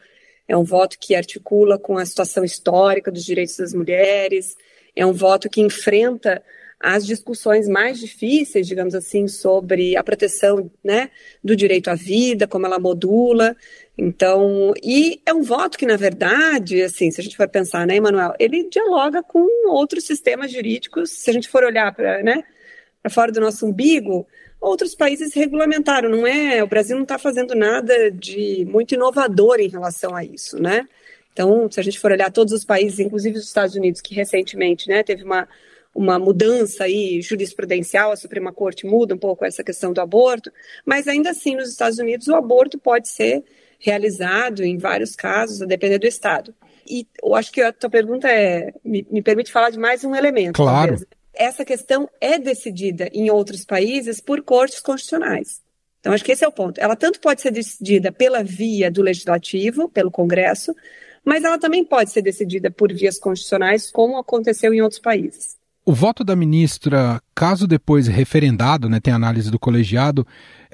é 0.48 0.58
um 0.58 0.64
voto 0.64 0.98
que 1.00 1.16
articula 1.16 1.78
com 1.78 1.98
a 1.98 2.06
situação 2.06 2.44
histórica 2.44 3.12
dos 3.12 3.24
direitos 3.24 3.58
das 3.58 3.74
mulheres, 3.74 4.58
é 4.96 5.06
um 5.06 5.14
voto 5.14 5.50
que 5.50 5.62
enfrenta 5.62 6.44
as 6.82 7.06
discussões 7.06 7.68
mais 7.68 8.00
difíceis, 8.00 8.68
digamos 8.68 8.96
assim, 8.96 9.28
sobre 9.28 9.96
a 9.96 10.04
proteção 10.04 10.70
né, 10.84 11.10
do 11.44 11.56
direito 11.56 11.90
à 11.90 11.96
vida, 11.96 12.48
como 12.48 12.66
ela 12.66 12.80
modula. 12.80 13.56
Então, 13.98 14.74
e 14.84 15.22
é 15.26 15.34
um 15.34 15.44
voto 15.44 15.78
que, 15.78 15.86
na 15.86 15.96
verdade, 15.96 16.82
assim, 16.82 17.12
se 17.12 17.22
a 17.22 17.24
gente 17.24 17.38
for 17.38 17.48
pensar, 17.48 17.86
né, 17.86 17.96
Emanuel, 17.96 18.34
ele 18.40 18.68
dialoga 18.70 19.22
com 19.22 19.70
outros 19.70 20.06
sistemas 20.06 20.52
jurídicos. 20.52 21.12
Se 21.12 21.30
a 21.30 21.34
gente 21.34 21.48
for 21.48 21.64
olhar 21.64 21.94
para 21.94 22.24
né, 22.24 22.44
fora 23.10 23.32
do 23.32 23.42
nosso 23.42 23.66
umbigo, 23.66 24.28
outros 24.60 24.96
países 24.96 25.34
regulamentaram, 25.34 26.10
não 26.10 26.26
é? 26.26 26.64
O 26.64 26.68
Brasil 26.68 26.96
não 26.96 27.04
está 27.04 27.18
fazendo 27.18 27.56
nada 27.56 28.12
de 28.12 28.66
muito 28.70 28.94
inovador 28.94 29.60
em 29.60 29.68
relação 29.68 30.16
a 30.16 30.24
isso, 30.24 30.62
né? 30.62 30.88
Então, 31.34 31.70
se 31.72 31.80
a 31.80 31.84
gente 31.84 32.00
for 32.00 32.12
olhar 32.12 32.32
todos 32.32 32.54
os 32.54 32.66
países, 32.66 33.00
inclusive 33.00 33.38
os 33.38 33.46
Estados 33.46 33.76
Unidos, 33.76 34.02
que 34.02 34.14
recentemente 34.14 34.88
né, 34.90 35.02
teve 35.02 35.24
uma, 35.24 35.48
uma 35.94 36.18
mudança 36.18 36.86
aí 36.86 37.22
jurisprudencial, 37.22 38.12
a 38.12 38.16
Suprema 38.16 38.54
Corte 38.54 38.86
muda 38.86 39.14
um 39.14 39.18
pouco 39.18 39.46
essa 39.46 39.64
questão 39.64 39.92
do 39.92 40.02
aborto, 40.02 40.52
mas 40.86 41.08
ainda 41.08 41.32
assim 41.32 41.56
nos 41.56 41.70
Estados 41.70 42.00
Unidos 42.00 42.28
o 42.28 42.36
aborto 42.36 42.78
pode 42.80 43.10
ser 43.10 43.44
realizado 43.78 44.64
em 44.64 44.78
vários 44.78 45.16
casos, 45.16 45.62
a 45.62 45.66
depender 45.66 46.00
do 46.00 46.08
Estado. 46.08 46.54
E 46.88 47.08
eu 47.22 47.36
acho 47.36 47.52
que 47.52 47.62
a 47.62 47.74
tua 47.74 47.90
pergunta 47.90 48.28
é, 48.28 48.74
me, 48.84 49.06
me 49.10 49.22
permite 49.22 49.52
falar 49.52 49.70
de 49.70 49.80
mais 49.80 50.04
um 50.04 50.16
elemento. 50.16 50.56
Claro. 50.56 50.92
Talvez. 50.92 51.08
Essa 51.34 51.66
questão 51.66 52.10
é 52.20 52.38
decidida 52.38 53.10
em 53.14 53.30
outros 53.30 53.66
países 53.66 54.20
por 54.20 54.42
cortes 54.42 54.80
constitucionais. 54.80 55.62
Então, 56.00 56.14
acho 56.14 56.26
que 56.26 56.32
esse 56.32 56.44
é 56.44 56.48
o 56.48 56.52
ponto. 56.52 56.80
Ela 56.80 56.96
tanto 56.96 57.20
pode 57.20 57.42
ser 57.42 57.52
decidida 57.52 58.12
pela 58.12 58.44
via 58.44 58.92
do 58.92 59.02
legislativo, 59.02 59.88
pelo 59.88 60.12
Congresso, 60.12 60.76
mas 61.24 61.44
ela 61.44 61.58
também 61.58 61.86
pode 61.86 62.12
ser 62.12 62.22
decidida 62.22 62.70
por 62.70 62.92
vias 62.92 63.20
constitucionais, 63.20 63.90
como 63.92 64.18
aconteceu 64.18 64.74
em 64.74 64.82
outros 64.82 65.00
países. 65.00 65.61
O 65.84 65.94
voto 65.94 66.24
da 66.24 66.36
ministra, 66.36 67.20
caso 67.34 67.66
depois 67.66 68.08
referendado, 68.08 68.88
né, 68.88 69.00
tem 69.00 69.12
análise 69.12 69.50
do 69.50 69.58
colegiado, 69.58 70.26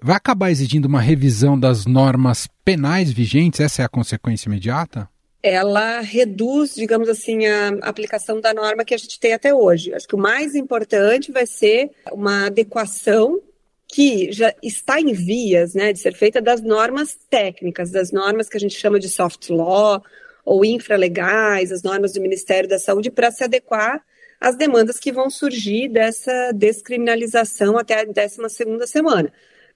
vai 0.04 0.18
acabar 0.18 0.52
exigindo 0.52 0.86
uma 0.86 1.00
revisão 1.00 1.58
das 1.58 1.86
normas 1.86 2.50
penais 2.66 3.10
vigentes? 3.10 3.62
Essa 3.62 3.84
é 3.84 3.86
a 3.86 3.90
consequência 3.90 4.50
imediata? 4.50 5.08
Ela 5.42 6.02
reduz, 6.02 6.76
digamos 6.76 7.08
assim, 7.08 7.46
a 7.46 7.70
aplicação 7.84 8.42
da 8.42 8.54
norma 8.54 8.84
que 8.84 8.94
a 8.94 8.98
gente 8.98 9.18
tem 9.18 9.32
até 9.32 9.54
hoje. 9.54 9.94
Acho 9.94 10.06
que 10.06 10.16
o 10.16 10.20
mais 10.20 10.56
importante 10.56 11.32
vai 11.32 11.46
ser 11.46 11.90
uma 12.12 12.48
adequação 12.48 13.40
que 13.88 14.30
já 14.34 14.54
está 14.62 15.00
em 15.00 15.14
vias 15.14 15.74
né, 15.74 15.94
de 15.94 16.00
ser 16.00 16.14
feita 16.16 16.42
das 16.42 16.62
normas 16.62 17.18
técnicas, 17.30 17.92
das 17.92 18.12
normas 18.12 18.50
que 18.50 18.58
a 18.58 18.60
gente 18.60 18.76
chama 18.76 19.00
de 19.00 19.08
soft 19.08 19.50
law 19.50 20.04
ou 20.44 20.66
infralegais, 20.66 21.72
as 21.72 21.82
normas 21.82 22.12
do 22.12 22.20
Ministério 22.20 22.68
da 22.68 22.78
Saúde, 22.78 23.10
para 23.10 23.32
se 23.32 23.46
adequar 23.46 24.04
às 24.40 24.56
demandas 24.56 25.00
que 25.00 25.12
vão 25.12 25.30
surgir 25.30 25.90
dessa 25.90 26.52
descriminalização 26.54 27.78
até 27.78 28.02
a 28.02 28.06
12 28.06 28.88
semana. 28.88 29.32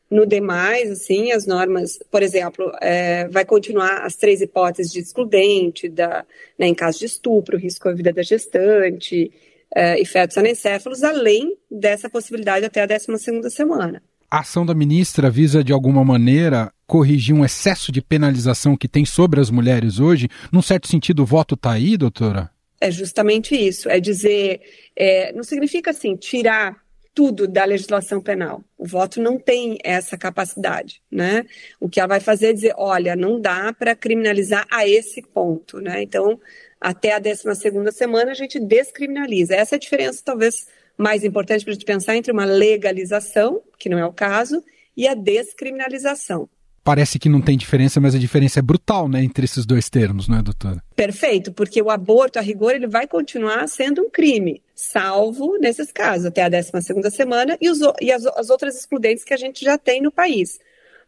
No 0.09 0.25
demais, 0.25 0.91
assim, 0.91 1.31
as 1.31 1.45
normas, 1.45 1.97
por 2.11 2.21
exemplo, 2.21 2.71
é, 2.81 3.27
vai 3.29 3.45
continuar 3.45 4.05
as 4.05 4.15
três 4.15 4.41
hipóteses 4.41 4.91
de 4.91 4.99
excludente, 4.99 5.87
da, 5.87 6.25
né, 6.59 6.67
em 6.67 6.75
caso 6.75 6.99
de 6.99 7.05
estupro, 7.05 7.57
risco 7.57 7.87
à 7.87 7.93
vida 7.93 8.11
da 8.11 8.21
gestante 8.21 9.31
é, 9.73 10.01
e 10.01 10.05
fetos 10.05 10.37
anencéfalos, 10.37 11.01
além 11.03 11.57
dessa 11.69 12.09
possibilidade 12.09 12.65
até 12.65 12.81
a 12.81 12.85
12 12.85 13.49
semana 13.49 14.03
a 14.31 14.39
ação 14.39 14.65
da 14.65 14.73
ministra 14.73 15.29
visa, 15.29 15.61
de 15.61 15.73
alguma 15.73 16.05
maneira, 16.05 16.71
corrigir 16.87 17.35
um 17.35 17.43
excesso 17.43 17.91
de 17.91 18.01
penalização 18.01 18.77
que 18.77 18.87
tem 18.87 19.03
sobre 19.03 19.41
as 19.41 19.49
mulheres 19.49 19.99
hoje? 19.99 20.29
Num 20.49 20.61
certo 20.61 20.87
sentido, 20.87 21.23
o 21.23 21.25
voto 21.25 21.55
está 21.55 21.71
aí, 21.71 21.97
doutora? 21.97 22.49
É 22.81 22.89
justamente 22.89 23.55
isso. 23.55 23.87
É 23.87 23.99
dizer, 23.99 24.59
é, 24.95 25.31
não 25.33 25.43
significa 25.43 25.91
assim, 25.91 26.15
tirar 26.15 26.81
tudo 27.13 27.47
da 27.47 27.63
legislação 27.63 28.19
penal. 28.19 28.63
O 28.77 28.87
voto 28.87 29.21
não 29.21 29.37
tem 29.37 29.77
essa 29.83 30.17
capacidade, 30.17 31.01
né? 31.11 31.45
O 31.79 31.87
que 31.87 31.99
ela 31.99 32.07
vai 32.07 32.19
fazer 32.19 32.47
é 32.47 32.53
dizer, 32.53 32.73
olha, 32.77 33.15
não 33.15 33.39
dá 33.39 33.71
para 33.71 33.95
criminalizar 33.95 34.65
a 34.71 34.87
esse 34.87 35.21
ponto, 35.21 35.79
né? 35.79 36.01
Então, 36.01 36.39
até 36.79 37.13
a 37.13 37.19
12 37.19 37.53
segunda 37.55 37.91
semana 37.91 38.31
a 38.31 38.33
gente 38.35 38.59
descriminaliza. 38.59 39.55
Essa 39.55 39.75
é 39.75 39.77
a 39.77 39.79
diferença, 39.79 40.21
talvez, 40.25 40.67
mais 40.97 41.23
importante 41.23 41.63
para 41.63 41.71
a 41.71 41.75
gente 41.75 41.85
pensar 41.85 42.15
entre 42.15 42.31
uma 42.31 42.45
legalização, 42.45 43.61
que 43.77 43.89
não 43.89 43.99
é 43.99 44.05
o 44.05 44.13
caso, 44.13 44.63
e 44.97 45.07
a 45.07 45.13
descriminalização. 45.13 46.49
Parece 46.83 47.19
que 47.19 47.29
não 47.29 47.41
tem 47.41 47.57
diferença, 47.57 47.99
mas 47.99 48.15
a 48.15 48.19
diferença 48.19 48.59
é 48.59 48.61
brutal, 48.61 49.07
né, 49.07 49.23
entre 49.23 49.45
esses 49.45 49.65
dois 49.65 49.89
termos, 49.89 50.27
não 50.27 50.39
é, 50.39 50.41
doutora? 50.41 50.83
Perfeito, 50.95 51.51
porque 51.51 51.81
o 51.81 51.91
aborto, 51.91 52.39
a 52.39 52.41
rigor, 52.41 52.73
ele 52.73 52.87
vai 52.87 53.07
continuar 53.07 53.67
sendo 53.67 54.01
um 54.01 54.09
crime, 54.09 54.63
salvo 54.73 55.57
nesses 55.59 55.91
casos, 55.91 56.25
até 56.25 56.43
a 56.43 56.49
12 56.49 56.71
segunda 56.81 57.11
semana 57.11 57.55
e, 57.61 57.69
os, 57.69 57.79
e 58.01 58.11
as, 58.11 58.25
as 58.25 58.49
outras 58.49 58.75
excludentes 58.75 59.23
que 59.23 59.33
a 59.33 59.37
gente 59.37 59.63
já 59.63 59.77
tem 59.77 60.01
no 60.01 60.11
país. 60.11 60.59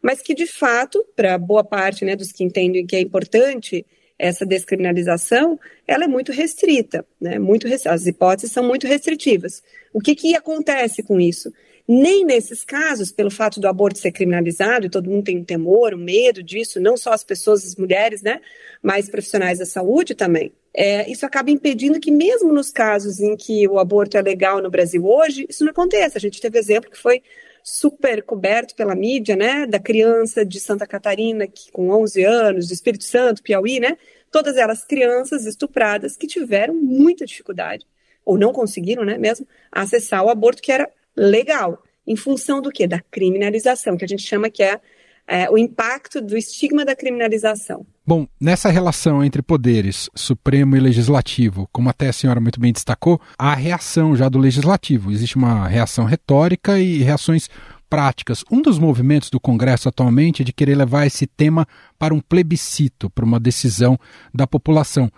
Mas 0.01 0.21
que, 0.21 0.35
de 0.35 0.45
fato, 0.45 1.03
para 1.15 1.37
boa 1.37 1.63
parte 1.63 2.05
né, 2.05 2.15
dos 2.15 2.31
que 2.31 2.43
entendem 2.43 2.85
que 2.85 2.95
é 2.95 3.01
importante, 3.01 3.85
essa 4.17 4.45
descriminalização, 4.45 5.59
ela 5.87 6.05
é 6.05 6.07
muito 6.07 6.31
restrita, 6.31 7.05
né? 7.19 7.39
Muito 7.39 7.67
as 7.67 8.05
hipóteses 8.05 8.51
são 8.51 8.63
muito 8.63 8.87
restritivas. 8.87 9.63
O 9.91 9.99
que, 9.99 10.15
que 10.15 10.35
acontece 10.35 11.03
com 11.03 11.19
isso? 11.19 11.51
Nem 11.87 12.23
nesses 12.23 12.63
casos, 12.63 13.11
pelo 13.11 13.29
fato 13.29 13.59
do 13.59 13.67
aborto 13.67 13.99
ser 13.99 14.11
criminalizado, 14.11 14.85
e 14.85 14.89
todo 14.89 15.09
mundo 15.09 15.25
tem 15.25 15.37
um 15.37 15.43
temor, 15.43 15.93
um 15.93 15.97
medo 15.97 16.41
disso, 16.41 16.79
não 16.79 16.95
só 16.95 17.11
as 17.11 17.23
pessoas, 17.23 17.65
as 17.65 17.75
mulheres, 17.75 18.21
né, 18.21 18.39
mas 18.81 19.09
profissionais 19.09 19.59
da 19.59 19.65
saúde 19.65 20.15
também. 20.15 20.53
É, 20.73 21.09
isso 21.11 21.25
acaba 21.25 21.51
impedindo 21.51 21.99
que, 21.99 22.09
mesmo 22.09 22.53
nos 22.53 22.71
casos 22.71 23.19
em 23.19 23.35
que 23.35 23.67
o 23.67 23.77
aborto 23.79 24.17
é 24.17 24.21
legal 24.21 24.61
no 24.61 24.71
Brasil 24.71 25.05
hoje, 25.05 25.45
isso 25.49 25.63
não 25.63 25.71
aconteça. 25.71 26.17
A 26.17 26.21
gente 26.21 26.41
teve 26.41 26.57
exemplo 26.57 26.89
que 26.89 26.97
foi 26.97 27.21
super 27.63 28.23
coberto 28.23 28.75
pela 28.75 28.95
mídia, 28.95 29.35
né, 29.35 29.67
da 29.67 29.79
criança 29.79 30.45
de 30.45 30.59
Santa 30.59 30.87
Catarina, 30.87 31.47
que 31.47 31.71
com 31.71 31.89
11 31.89 32.23
anos, 32.23 32.67
do 32.67 32.73
Espírito 32.73 33.03
Santo, 33.03 33.43
Piauí, 33.43 33.79
né, 33.79 33.97
todas 34.31 34.57
elas 34.57 34.83
crianças 34.83 35.45
estupradas 35.45 36.17
que 36.17 36.27
tiveram 36.27 36.73
muita 36.73 37.25
dificuldade, 37.25 37.85
ou 38.25 38.37
não 38.37 38.51
conseguiram, 38.51 39.05
né, 39.05 39.17
mesmo, 39.17 39.47
acessar 39.71 40.25
o 40.25 40.29
aborto 40.29 40.61
que 40.61 40.71
era 40.71 40.89
legal, 41.15 41.81
em 42.05 42.15
função 42.15 42.61
do 42.61 42.71
quê? 42.71 42.87
Da 42.87 42.99
criminalização, 42.99 43.97
que 43.97 44.05
a 44.05 44.07
gente 44.07 44.23
chama 44.23 44.49
que 44.49 44.63
é, 44.63 44.79
é 45.27 45.49
o 45.49 45.57
impacto 45.57 46.21
do 46.21 46.37
estigma 46.37 46.83
da 46.83 46.95
criminalização. 46.95 47.85
Bom, 48.05 48.27
nessa 48.39 48.69
relação 48.69 49.23
entre 49.23 49.41
poderes, 49.41 50.09
Supremo 50.13 50.75
e 50.75 50.79
Legislativo, 50.79 51.69
como 51.71 51.89
até 51.89 52.09
a 52.09 52.13
senhora 52.13 52.41
muito 52.41 52.59
bem 52.59 52.73
destacou, 52.73 53.19
há 53.37 53.55
reação 53.55 54.15
já 54.15 54.27
do 54.27 54.37
Legislativo. 54.37 55.11
Existe 55.11 55.37
uma 55.37 55.67
reação 55.67 56.03
retórica 56.03 56.77
e 56.79 56.97
reações 56.97 57.49
práticas. 57.89 58.43
Um 58.51 58.61
dos 58.61 58.79
movimentos 58.79 59.29
do 59.29 59.39
Congresso 59.39 59.87
atualmente 59.87 60.41
é 60.41 60.45
de 60.45 60.51
querer 60.51 60.75
levar 60.75 61.05
esse 61.05 61.25
tema 61.27 61.65
para 61.97 62.13
um 62.13 62.19
plebiscito, 62.19 63.09
para 63.09 63.23
uma 63.23 63.39
decisão 63.39 63.97
da 64.33 64.45
população. 64.45 65.09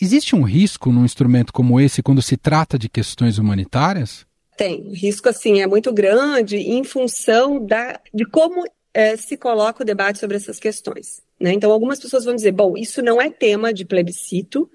Existe 0.00 0.34
um 0.34 0.42
risco 0.42 0.90
num 0.90 1.04
instrumento 1.04 1.52
como 1.52 1.78
esse 1.78 2.02
quando 2.02 2.22
se 2.22 2.36
trata 2.36 2.78
de 2.78 2.88
questões 2.88 3.38
humanitárias? 3.38 4.26
Tem. 4.62 4.82
O 4.86 4.92
risco, 4.92 5.28
assim, 5.28 5.60
é 5.60 5.66
muito 5.66 5.92
grande 5.92 6.56
em 6.56 6.84
função 6.84 7.58
da, 7.66 8.00
de 8.14 8.24
como 8.24 8.64
é, 8.94 9.16
se 9.16 9.36
coloca 9.36 9.82
o 9.82 9.84
debate 9.84 10.20
sobre 10.20 10.36
essas 10.36 10.60
questões. 10.60 11.20
Né? 11.40 11.52
Então, 11.52 11.72
algumas 11.72 11.98
pessoas 11.98 12.24
vão 12.24 12.36
dizer, 12.36 12.52
bom, 12.52 12.76
isso 12.76 13.02
não 13.02 13.20
é 13.20 13.28
tema 13.28 13.72
de 13.72 13.84
plebiscito, 13.84 14.70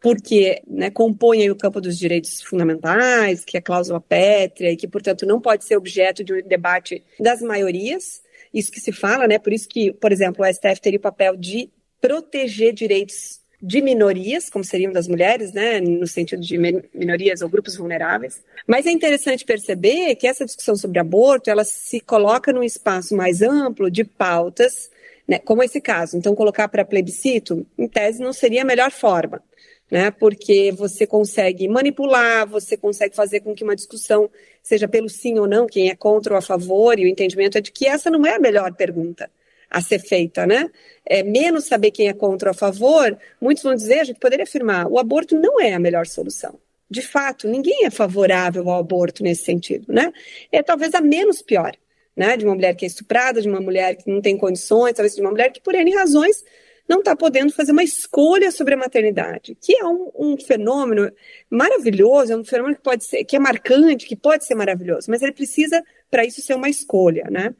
porque 0.00 0.62
né, 0.68 0.88
compõe 0.88 1.50
o 1.50 1.56
campo 1.56 1.80
dos 1.80 1.98
direitos 1.98 2.42
fundamentais, 2.42 3.44
que 3.44 3.56
é 3.56 3.58
a 3.58 3.62
cláusula 3.62 4.00
pétrea, 4.00 4.70
e 4.70 4.76
que, 4.76 4.86
portanto, 4.86 5.26
não 5.26 5.40
pode 5.40 5.64
ser 5.64 5.76
objeto 5.76 6.22
de 6.22 6.32
um 6.32 6.40
debate 6.46 7.04
das 7.18 7.42
maiorias, 7.42 8.22
isso 8.52 8.70
que 8.70 8.78
se 8.78 8.92
fala, 8.92 9.26
né? 9.26 9.36
Por 9.40 9.52
isso 9.52 9.68
que, 9.68 9.92
por 9.94 10.12
exemplo, 10.12 10.44
o 10.44 10.52
STF 10.52 10.80
teria 10.80 10.98
o 10.98 11.02
papel 11.02 11.36
de 11.36 11.68
proteger 12.00 12.72
direitos 12.72 13.40
de 13.66 13.80
minorias, 13.80 14.50
como 14.50 14.62
seriam 14.62 14.92
das 14.92 15.08
mulheres, 15.08 15.54
né, 15.54 15.80
no 15.80 16.06
sentido 16.06 16.42
de 16.42 16.58
minorias 16.92 17.40
ou 17.40 17.48
grupos 17.48 17.76
vulneráveis. 17.76 18.42
Mas 18.66 18.86
é 18.86 18.90
interessante 18.90 19.42
perceber 19.42 20.14
que 20.16 20.26
essa 20.26 20.44
discussão 20.44 20.76
sobre 20.76 20.98
aborto, 20.98 21.48
ela 21.48 21.64
se 21.64 21.98
coloca 21.98 22.52
num 22.52 22.62
espaço 22.62 23.16
mais 23.16 23.40
amplo 23.40 23.90
de 23.90 24.04
pautas, 24.04 24.90
né, 25.26 25.38
como 25.38 25.62
esse 25.62 25.80
caso. 25.80 26.18
Então, 26.18 26.34
colocar 26.34 26.68
para 26.68 26.84
plebiscito, 26.84 27.66
em 27.78 27.88
tese, 27.88 28.20
não 28.20 28.34
seria 28.34 28.60
a 28.60 28.66
melhor 28.66 28.90
forma. 28.90 29.42
Né, 29.90 30.10
porque 30.10 30.72
você 30.72 31.06
consegue 31.06 31.68
manipular, 31.68 32.46
você 32.46 32.76
consegue 32.76 33.14
fazer 33.14 33.40
com 33.40 33.54
que 33.54 33.62
uma 33.62 33.76
discussão 33.76 34.30
seja 34.62 34.88
pelo 34.88 35.08
sim 35.08 35.38
ou 35.38 35.46
não, 35.46 35.66
quem 35.66 35.90
é 35.90 35.94
contra 35.94 36.34
ou 36.34 36.38
a 36.38 36.42
favor, 36.42 36.98
e 36.98 37.04
o 37.04 37.08
entendimento 37.08 37.58
é 37.58 37.60
de 37.60 37.70
que 37.70 37.86
essa 37.86 38.10
não 38.10 38.26
é 38.26 38.34
a 38.34 38.38
melhor 38.38 38.74
pergunta 38.74 39.30
a 39.74 39.80
ser 39.80 39.98
feita, 39.98 40.46
né? 40.46 40.70
É, 41.04 41.24
menos 41.24 41.64
saber 41.64 41.90
quem 41.90 42.08
é 42.08 42.12
contra 42.12 42.50
ou 42.50 42.52
a 42.52 42.54
favor, 42.54 43.18
muitos 43.40 43.64
vão 43.64 43.74
dizer, 43.74 44.00
a 44.00 44.04
gente 44.04 44.20
poderia 44.20 44.44
afirmar, 44.44 44.86
o 44.86 44.98
aborto 44.98 45.36
não 45.36 45.60
é 45.60 45.74
a 45.74 45.80
melhor 45.80 46.06
solução. 46.06 46.58
De 46.88 47.02
fato, 47.02 47.48
ninguém 47.48 47.84
é 47.84 47.90
favorável 47.90 48.70
ao 48.70 48.78
aborto 48.78 49.22
nesse 49.24 49.44
sentido, 49.44 49.92
né? 49.92 50.12
É 50.52 50.62
talvez 50.62 50.94
a 50.94 51.00
menos 51.00 51.42
pior, 51.42 51.72
né? 52.16 52.36
De 52.36 52.44
uma 52.44 52.54
mulher 52.54 52.76
que 52.76 52.84
é 52.84 52.88
estuprada, 52.88 53.42
de 53.42 53.48
uma 53.48 53.60
mulher 53.60 53.96
que 53.96 54.08
não 54.08 54.20
tem 54.20 54.38
condições, 54.38 54.92
talvez 54.92 55.16
de 55.16 55.20
uma 55.20 55.30
mulher 55.32 55.50
que, 55.50 55.60
por 55.60 55.74
N 55.74 55.92
razões, 55.92 56.44
não 56.88 57.00
está 57.00 57.16
podendo 57.16 57.52
fazer 57.52 57.72
uma 57.72 57.82
escolha 57.82 58.52
sobre 58.52 58.74
a 58.74 58.76
maternidade, 58.76 59.56
que 59.60 59.74
é 59.76 59.84
um, 59.84 60.10
um, 60.14 60.36
fenômeno 60.36 61.10
maravilhoso, 61.50 62.32
é 62.32 62.36
um 62.36 62.44
fenômeno 62.44 62.76
que 62.76 62.82
pode 62.82 63.04
ser, 63.04 63.24
que 63.24 63.34
é 63.34 63.38
marcante, 63.38 64.06
que 64.06 64.14
pode 64.14 64.46
ser 64.46 64.54
maravilhoso, 64.54 65.10
mas 65.10 65.22
ele 65.22 65.32
precisa 65.32 65.82
para 66.10 66.24
isso 66.24 66.42
ser 66.42 66.54
uma 66.54 66.68
escolha, 66.68 67.24
né? 67.30 67.54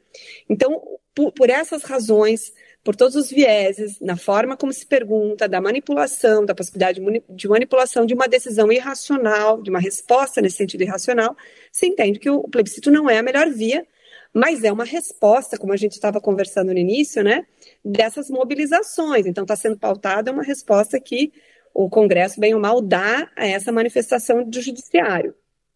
Então, 0.47 0.81
por, 1.15 1.31
por 1.31 1.49
essas 1.49 1.83
razões, 1.83 2.53
por 2.83 2.95
todos 2.95 3.15
os 3.15 3.29
vieses, 3.29 3.99
na 3.99 4.17
forma 4.17 4.55
como 4.55 4.71
se 4.71 4.85
pergunta, 4.85 5.47
da 5.47 5.61
manipulação, 5.61 6.45
da 6.45 6.53
possibilidade 6.53 7.01
de 7.29 7.47
manipulação 7.47 8.05
de 8.05 8.13
uma 8.13 8.27
decisão 8.27 8.71
irracional, 8.71 9.61
de 9.61 9.69
uma 9.69 9.79
resposta 9.79 10.41
nesse 10.41 10.57
sentido 10.57 10.81
irracional, 10.81 11.35
se 11.71 11.87
entende 11.87 12.19
que 12.19 12.29
o 12.29 12.43
plebiscito 12.43 12.91
não 12.91 13.09
é 13.09 13.17
a 13.17 13.23
melhor 13.23 13.49
via, 13.49 13.87
mas 14.33 14.65
é 14.65 14.71
uma 14.71 14.83
resposta, 14.83 15.57
como 15.57 15.71
a 15.71 15.77
gente 15.77 15.93
estava 15.93 16.19
conversando 16.19 16.73
no 16.73 16.77
início, 16.77 17.23
né, 17.23 17.45
dessas 17.83 18.29
mobilizações. 18.29 19.25
Então, 19.25 19.45
está 19.45 19.55
sendo 19.55 19.77
pautada 19.77 20.31
uma 20.31 20.43
resposta 20.43 20.99
que 20.99 21.31
o 21.73 21.89
Congresso, 21.89 22.39
bem 22.39 22.53
ou 22.53 22.59
mal, 22.59 22.81
dá 22.81 23.31
a 23.35 23.47
essa 23.47 23.71
manifestação 23.71 24.43
do 24.43 24.61
Judiciário. 24.61 25.33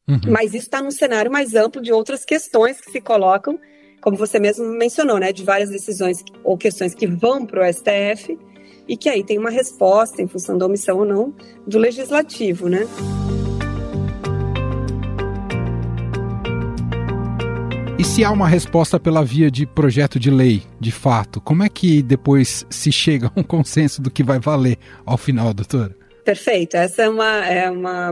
Uhum. 0.08 0.20
Mas 0.28 0.54
isso 0.54 0.66
está 0.66 0.82
num 0.82 0.92
cenário 0.92 1.32
mais 1.32 1.56
amplo 1.56 1.82
de 1.82 1.94
outras 1.94 2.26
questões 2.26 2.82
que 2.82 2.92
se 2.92 3.00
colocam 3.00 3.60
como 4.02 4.18
você 4.18 4.40
mesmo 4.40 4.66
mencionou, 4.66 5.20
né, 5.20 5.32
de 5.32 5.44
várias 5.44 5.70
decisões 5.70 6.24
ou 6.44 6.58
questões 6.58 6.94
que 6.94 7.08
vão 7.08 7.46
para 7.46 7.68
o 7.68 7.74
STF 7.74 8.38
e 8.88 8.98
que 8.98 9.10
aí 9.10 9.24
tem 9.24 9.38
uma 9.38 9.50
resposta 9.50 10.22
em 10.22 10.28
função 10.28 10.58
da 10.58 10.66
omissão 10.66 10.98
ou 10.98 11.06
não 11.06 11.34
do 11.68 11.78
legislativo, 11.78 12.68
né? 12.68 12.88
E 18.00 18.04
se 18.06 18.24
há 18.24 18.32
uma 18.32 18.48
resposta 18.48 18.98
pela 18.98 19.26
via 19.26 19.52
de 19.52 19.66
projeto 19.66 20.18
de 20.18 20.32
lei, 20.32 20.64
de 20.80 20.90
fato, 20.90 21.42
como 21.42 21.64
é 21.64 21.70
que 21.70 22.02
depois 22.02 22.66
se 22.70 22.94
chega 22.94 23.28
a 23.28 23.40
um 23.40 23.44
consenso 23.44 24.02
do 24.02 24.10
que 24.10 24.24
vai 24.24 24.40
valer 24.40 24.78
ao 25.06 25.18
final, 25.18 25.54
doutora? 25.54 25.99
Perfeito, 26.30 26.78
essa 26.78 27.02
é 27.02 27.10
uma, 27.10 27.44
é 27.48 27.72
uma, 27.72 28.12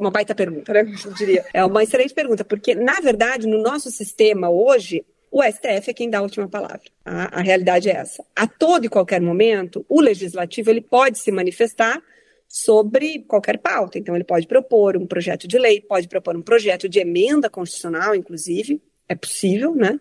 uma 0.00 0.10
baita 0.10 0.34
pergunta, 0.34 0.72
né? 0.72 0.80
Eu 1.06 1.14
diria. 1.14 1.44
É 1.54 1.64
uma 1.64 1.80
excelente 1.80 2.12
pergunta, 2.12 2.44
porque, 2.44 2.74
na 2.74 2.94
verdade, 2.94 3.46
no 3.46 3.62
nosso 3.62 3.88
sistema 3.88 4.50
hoje, 4.50 5.06
o 5.30 5.40
STF 5.44 5.90
é 5.90 5.94
quem 5.94 6.10
dá 6.10 6.18
a 6.18 6.22
última 6.22 6.48
palavra. 6.48 6.80
A, 7.04 7.38
a 7.38 7.42
realidade 7.42 7.88
é 7.88 7.92
essa. 7.92 8.24
A 8.34 8.48
todo 8.48 8.86
e 8.86 8.88
qualquer 8.88 9.20
momento, 9.20 9.86
o 9.88 10.00
legislativo 10.00 10.70
ele 10.70 10.80
pode 10.80 11.20
se 11.20 11.30
manifestar 11.30 12.02
sobre 12.48 13.20
qualquer 13.28 13.58
pauta. 13.58 13.96
Então, 13.96 14.16
ele 14.16 14.24
pode 14.24 14.48
propor 14.48 14.96
um 14.96 15.06
projeto 15.06 15.46
de 15.46 15.56
lei, 15.56 15.80
pode 15.80 16.08
propor 16.08 16.36
um 16.36 16.42
projeto 16.42 16.88
de 16.88 16.98
emenda 16.98 17.48
constitucional, 17.48 18.16
inclusive, 18.16 18.82
é 19.08 19.14
possível, 19.14 19.72
né? 19.72 20.00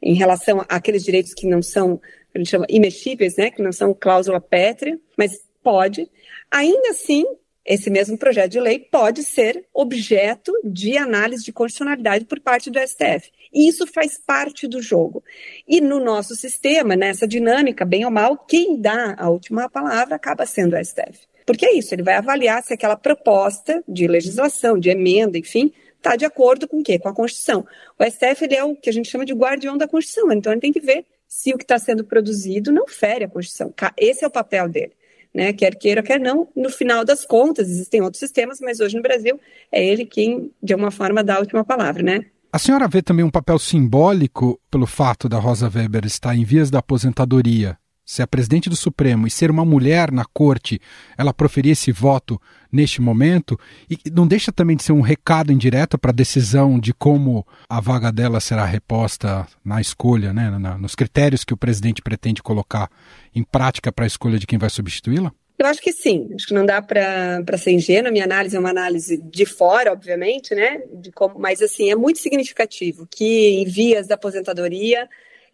Em 0.00 0.14
relação 0.14 0.64
àqueles 0.66 1.04
direitos 1.04 1.34
que 1.34 1.46
não 1.46 1.60
são, 1.60 2.00
a 2.34 2.38
gente 2.38 2.48
chama 2.48 2.64
imexíveis, 2.66 3.36
né? 3.36 3.50
Que 3.50 3.60
não 3.60 3.72
são 3.72 3.92
cláusula 3.92 4.40
pétrea, 4.40 4.98
mas 5.18 5.46
pode. 5.68 6.10
Ainda 6.50 6.88
assim, 6.88 7.26
esse 7.62 7.90
mesmo 7.90 8.16
projeto 8.16 8.52
de 8.52 8.58
lei 8.58 8.78
pode 8.78 9.22
ser 9.22 9.66
objeto 9.74 10.50
de 10.64 10.96
análise 10.96 11.44
de 11.44 11.52
constitucionalidade 11.52 12.24
por 12.24 12.40
parte 12.40 12.70
do 12.70 12.78
STF. 12.78 13.30
E 13.52 13.68
isso 13.68 13.86
faz 13.86 14.16
parte 14.16 14.66
do 14.66 14.80
jogo. 14.80 15.22
E 15.68 15.78
no 15.78 16.00
nosso 16.00 16.34
sistema, 16.34 16.96
nessa 16.96 17.28
dinâmica, 17.28 17.84
bem 17.84 18.06
ou 18.06 18.10
mal, 18.10 18.38
quem 18.38 18.80
dá 18.80 19.14
a 19.18 19.28
última 19.28 19.68
palavra 19.68 20.16
acaba 20.16 20.46
sendo 20.46 20.74
o 20.74 20.82
STF. 20.82 21.28
Porque 21.44 21.66
é 21.66 21.74
isso, 21.74 21.94
ele 21.94 22.02
vai 22.02 22.14
avaliar 22.14 22.62
se 22.62 22.72
aquela 22.72 22.96
proposta 22.96 23.84
de 23.86 24.06
legislação, 24.06 24.78
de 24.78 24.88
emenda, 24.88 25.36
enfim, 25.36 25.70
está 25.98 26.16
de 26.16 26.24
acordo 26.24 26.66
com 26.66 26.78
o 26.78 26.82
quê? 26.82 26.98
Com 26.98 27.10
a 27.10 27.14
Constituição. 27.14 27.66
O 27.98 28.04
STF 28.04 28.54
é 28.54 28.64
o 28.64 28.74
que 28.74 28.88
a 28.88 28.92
gente 28.92 29.10
chama 29.10 29.26
de 29.26 29.34
guardião 29.34 29.76
da 29.76 29.86
Constituição, 29.86 30.32
então 30.32 30.50
ele 30.50 30.62
tem 30.62 30.72
que 30.72 30.80
ver 30.80 31.04
se 31.26 31.52
o 31.52 31.58
que 31.58 31.64
está 31.64 31.78
sendo 31.78 32.04
produzido 32.04 32.72
não 32.72 32.86
fere 32.88 33.24
a 33.24 33.28
Constituição. 33.28 33.74
Esse 33.98 34.24
é 34.24 34.26
o 34.26 34.30
papel 34.30 34.66
dele 34.66 34.96
né? 35.34 35.52
Quer 35.52 35.74
queira, 35.76 36.02
quer 36.02 36.18
não, 36.18 36.48
no 36.54 36.70
final 36.70 37.04
das 37.04 37.24
contas, 37.24 37.68
existem 37.68 38.00
outros 38.00 38.20
sistemas, 38.20 38.58
mas 38.60 38.80
hoje 38.80 38.96
no 38.96 39.02
Brasil 39.02 39.38
é 39.70 39.84
ele 39.84 40.04
quem, 40.04 40.50
de 40.62 40.72
alguma 40.72 40.90
forma, 40.90 41.22
dá 41.22 41.36
a 41.36 41.40
última 41.40 41.64
palavra, 41.64 42.02
né? 42.02 42.26
A 42.52 42.58
senhora 42.58 42.88
vê 42.88 43.02
também 43.02 43.24
um 43.24 43.30
papel 43.30 43.58
simbólico 43.58 44.58
pelo 44.70 44.86
fato 44.86 45.28
da 45.28 45.38
Rosa 45.38 45.70
Weber 45.72 46.06
estar 46.06 46.34
em 46.34 46.44
vias 46.44 46.70
da 46.70 46.78
aposentadoria 46.78 47.76
se 48.08 48.22
a 48.22 48.26
presidente 48.26 48.70
do 48.70 48.74
Supremo 48.74 49.26
e 49.26 49.30
ser 49.30 49.50
uma 49.50 49.66
mulher 49.66 50.10
na 50.10 50.24
corte, 50.24 50.80
ela 51.18 51.34
proferir 51.34 51.72
esse 51.72 51.92
voto 51.92 52.40
neste 52.72 53.02
momento, 53.02 53.60
e 53.88 53.98
não 54.10 54.26
deixa 54.26 54.50
também 54.50 54.78
de 54.78 54.82
ser 54.82 54.92
um 54.92 55.02
recado 55.02 55.52
indireto 55.52 55.98
para 55.98 56.10
a 56.10 56.14
decisão 56.14 56.80
de 56.80 56.94
como 56.94 57.46
a 57.68 57.82
vaga 57.82 58.10
dela 58.10 58.40
será 58.40 58.64
reposta 58.64 59.46
na 59.62 59.78
escolha, 59.78 60.32
né, 60.32 60.48
na, 60.58 60.78
nos 60.78 60.94
critérios 60.94 61.44
que 61.44 61.52
o 61.52 61.56
presidente 61.56 62.00
pretende 62.00 62.42
colocar 62.42 62.90
em 63.34 63.42
prática 63.42 63.92
para 63.92 64.06
a 64.06 64.08
escolha 64.08 64.38
de 64.38 64.46
quem 64.46 64.58
vai 64.58 64.70
substituí-la? 64.70 65.30
Eu 65.58 65.66
acho 65.66 65.82
que 65.82 65.92
sim, 65.92 66.30
acho 66.34 66.46
que 66.46 66.54
não 66.54 66.64
dá 66.64 66.80
para 66.80 67.58
ser 67.58 67.72
ingênua. 67.72 68.10
Minha 68.10 68.24
análise 68.24 68.56
é 68.56 68.58
uma 68.58 68.70
análise 68.70 69.18
de 69.18 69.44
fora, 69.44 69.92
obviamente, 69.92 70.54
né? 70.54 70.80
De 70.94 71.10
como, 71.10 71.38
mas 71.38 71.60
assim, 71.60 71.90
é 71.90 71.96
muito 71.96 72.20
significativo 72.20 73.06
que 73.10 73.60
em 73.60 73.64
vias 73.66 74.06
da 74.06 74.14
aposentadoria 74.14 75.08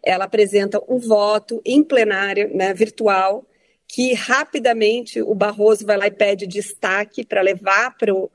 ela 0.05 0.25
apresenta 0.25 0.81
um 0.87 0.99
voto 0.99 1.61
em 1.65 1.83
plenário, 1.83 2.55
né, 2.55 2.73
virtual, 2.73 3.45
que 3.87 4.13
rapidamente 4.13 5.21
o 5.21 5.33
Barroso 5.33 5.85
vai 5.85 5.97
lá 5.97 6.07
e 6.07 6.11
pede 6.11 6.47
destaque 6.47 7.25
para 7.25 7.41
levar 7.41 7.97
para 7.97 8.13
o 8.13 8.29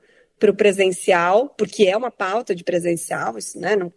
presencial, 0.55 1.49
porque 1.57 1.85
é 1.85 1.95
uma 1.95 2.11
pauta 2.11 2.53
de 2.53 2.63
presencial, 2.63 3.37
isso, 3.37 3.59
né, 3.59 3.75
não, 3.75 3.91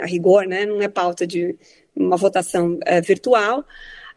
a 0.00 0.06
rigor, 0.06 0.46
né, 0.46 0.64
não 0.64 0.80
é 0.80 0.88
pauta 0.88 1.26
de 1.26 1.56
uma 1.94 2.16
votação 2.16 2.78
é, 2.86 3.00
virtual. 3.00 3.64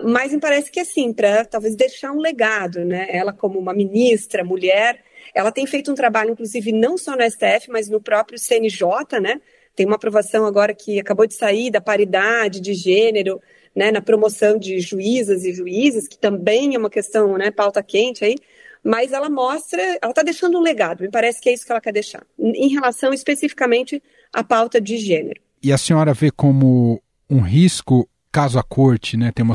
Mas 0.02 0.32
me 0.34 0.40
parece 0.40 0.72
que 0.72 0.80
assim, 0.80 1.14
para 1.14 1.46
talvez 1.46 1.76
deixar 1.76 2.12
um 2.12 2.20
legado, 2.20 2.84
né? 2.84 3.08
Ela 3.10 3.32
como 3.32 3.58
uma 3.58 3.74
ministra, 3.74 4.44
mulher, 4.44 5.02
ela 5.34 5.52
tem 5.52 5.66
feito 5.66 5.90
um 5.92 5.96
trabalho, 5.96 6.32
inclusive, 6.32 6.72
não 6.72 6.98
só 6.98 7.16
no 7.16 7.24
STF, 7.24 7.70
mas 7.70 7.90
no 7.90 8.02
próprio 8.02 8.38
CNJ, 8.38 9.20
né? 9.22 9.42
Tem 9.76 9.86
uma 9.86 9.96
aprovação 9.96 10.46
agora 10.46 10.74
que 10.74 11.00
acabou 11.00 11.28
de 11.28 11.34
sair 11.34 11.70
da 11.70 11.82
paridade 11.82 12.60
de 12.62 12.74
gênero, 12.74 13.42
né, 13.76 13.92
na 13.92 14.02
promoção 14.02 14.58
de 14.58 14.80
juízas 14.80 15.44
e 15.44 15.54
juízes, 15.54 16.08
que 16.08 16.18
também 16.18 16.76
é 16.76 16.78
uma 16.78 16.90
questão, 16.90 17.38
né, 17.38 17.52
pauta 17.52 17.84
quente 17.84 18.24
aí, 18.24 18.36
mas 18.84 19.12
ela 19.12 19.30
mostra, 19.30 19.82
ela 20.02 20.12
está 20.12 20.24
deixando 20.24 20.58
um 20.58 20.62
legado, 20.62 21.02
me 21.02 21.10
parece 21.10 21.42
que 21.42 21.50
é 21.50 21.54
isso 21.54 21.66
que 21.66 21.72
ela 21.72 21.82
quer 21.82 21.92
deixar, 21.92 22.26
em 22.40 22.70
relação 22.70 23.12
especificamente 23.12 24.02
à 24.32 24.44
pauta 24.44 24.80
de 24.80 24.98
gênero. 24.98 25.42
E 25.62 25.74
a 25.74 25.78
senhora 25.78 26.14
vê 26.14 26.32
como 26.32 27.02
um 27.30 27.42
risco 27.42 28.08
caso 28.36 28.60
a 28.60 28.64
corte 28.64 29.16
né, 29.16 29.32
tenha 29.34 29.48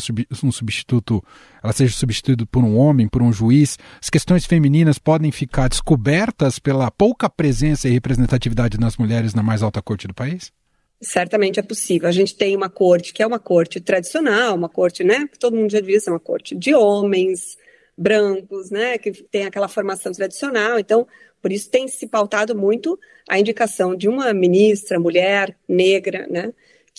um 0.43 0.51
substituto, 0.51 1.23
ela 1.63 1.71
seja 1.71 1.95
substituída 1.95 2.47
por 2.47 2.65
um 2.65 2.79
homem, 2.79 3.07
por 3.07 3.21
um 3.21 3.31
juiz, 3.31 3.77
as 4.01 4.09
questões 4.09 4.47
femininas 4.47 4.99
podem 4.99 5.31
ficar 5.31 5.69
descobertas 5.69 6.59
pela 6.59 6.91
pouca 6.91 7.29
presença 7.29 7.87
e 7.87 7.93
representatividade 7.93 8.79
das 8.79 8.97
mulheres 8.97 9.35
na 9.35 9.43
mais 9.43 9.63
alta 9.63 9.83
corte 9.83 10.09
do 10.09 10.15
país? 10.15 10.51
Certamente 10.99 11.61
é 11.61 11.63
possível. 11.63 12.09
A 12.09 12.13
gente 12.13 12.35
tem 12.35 12.57
uma 12.57 12.71
corte 12.71 13.13
que 13.13 13.23
é 13.23 13.27
uma 13.27 13.39
corte 13.39 13.83
tradicional, 13.83 14.55
uma 14.55 14.69
corte, 14.71 15.05
né, 15.05 15.29
que 15.31 15.39
todo 15.39 15.55
mundo 15.55 15.71
já 15.71 15.83
viu, 15.83 15.99
é 15.99 16.11
uma 16.11 16.19
corte 16.19 16.57
de 16.57 16.75
homens 16.75 17.59
brancos, 17.99 18.71
né, 18.71 18.97
que 18.97 19.13
tem 19.13 19.45
aquela 19.45 19.69
formação 19.69 20.11
tradicional. 20.11 20.79
Então, 20.79 21.07
por 21.43 21.53
isso 21.53 21.69
tem 21.71 21.87
se 21.87 22.07
pautado 22.07 22.57
muito 22.57 22.99
a 23.29 23.39
indicação 23.39 23.95
de 23.95 24.09
uma 24.09 24.33
ministra 24.33 24.99
mulher 24.99 25.55
negra, 25.69 26.27
né, 26.31 26.51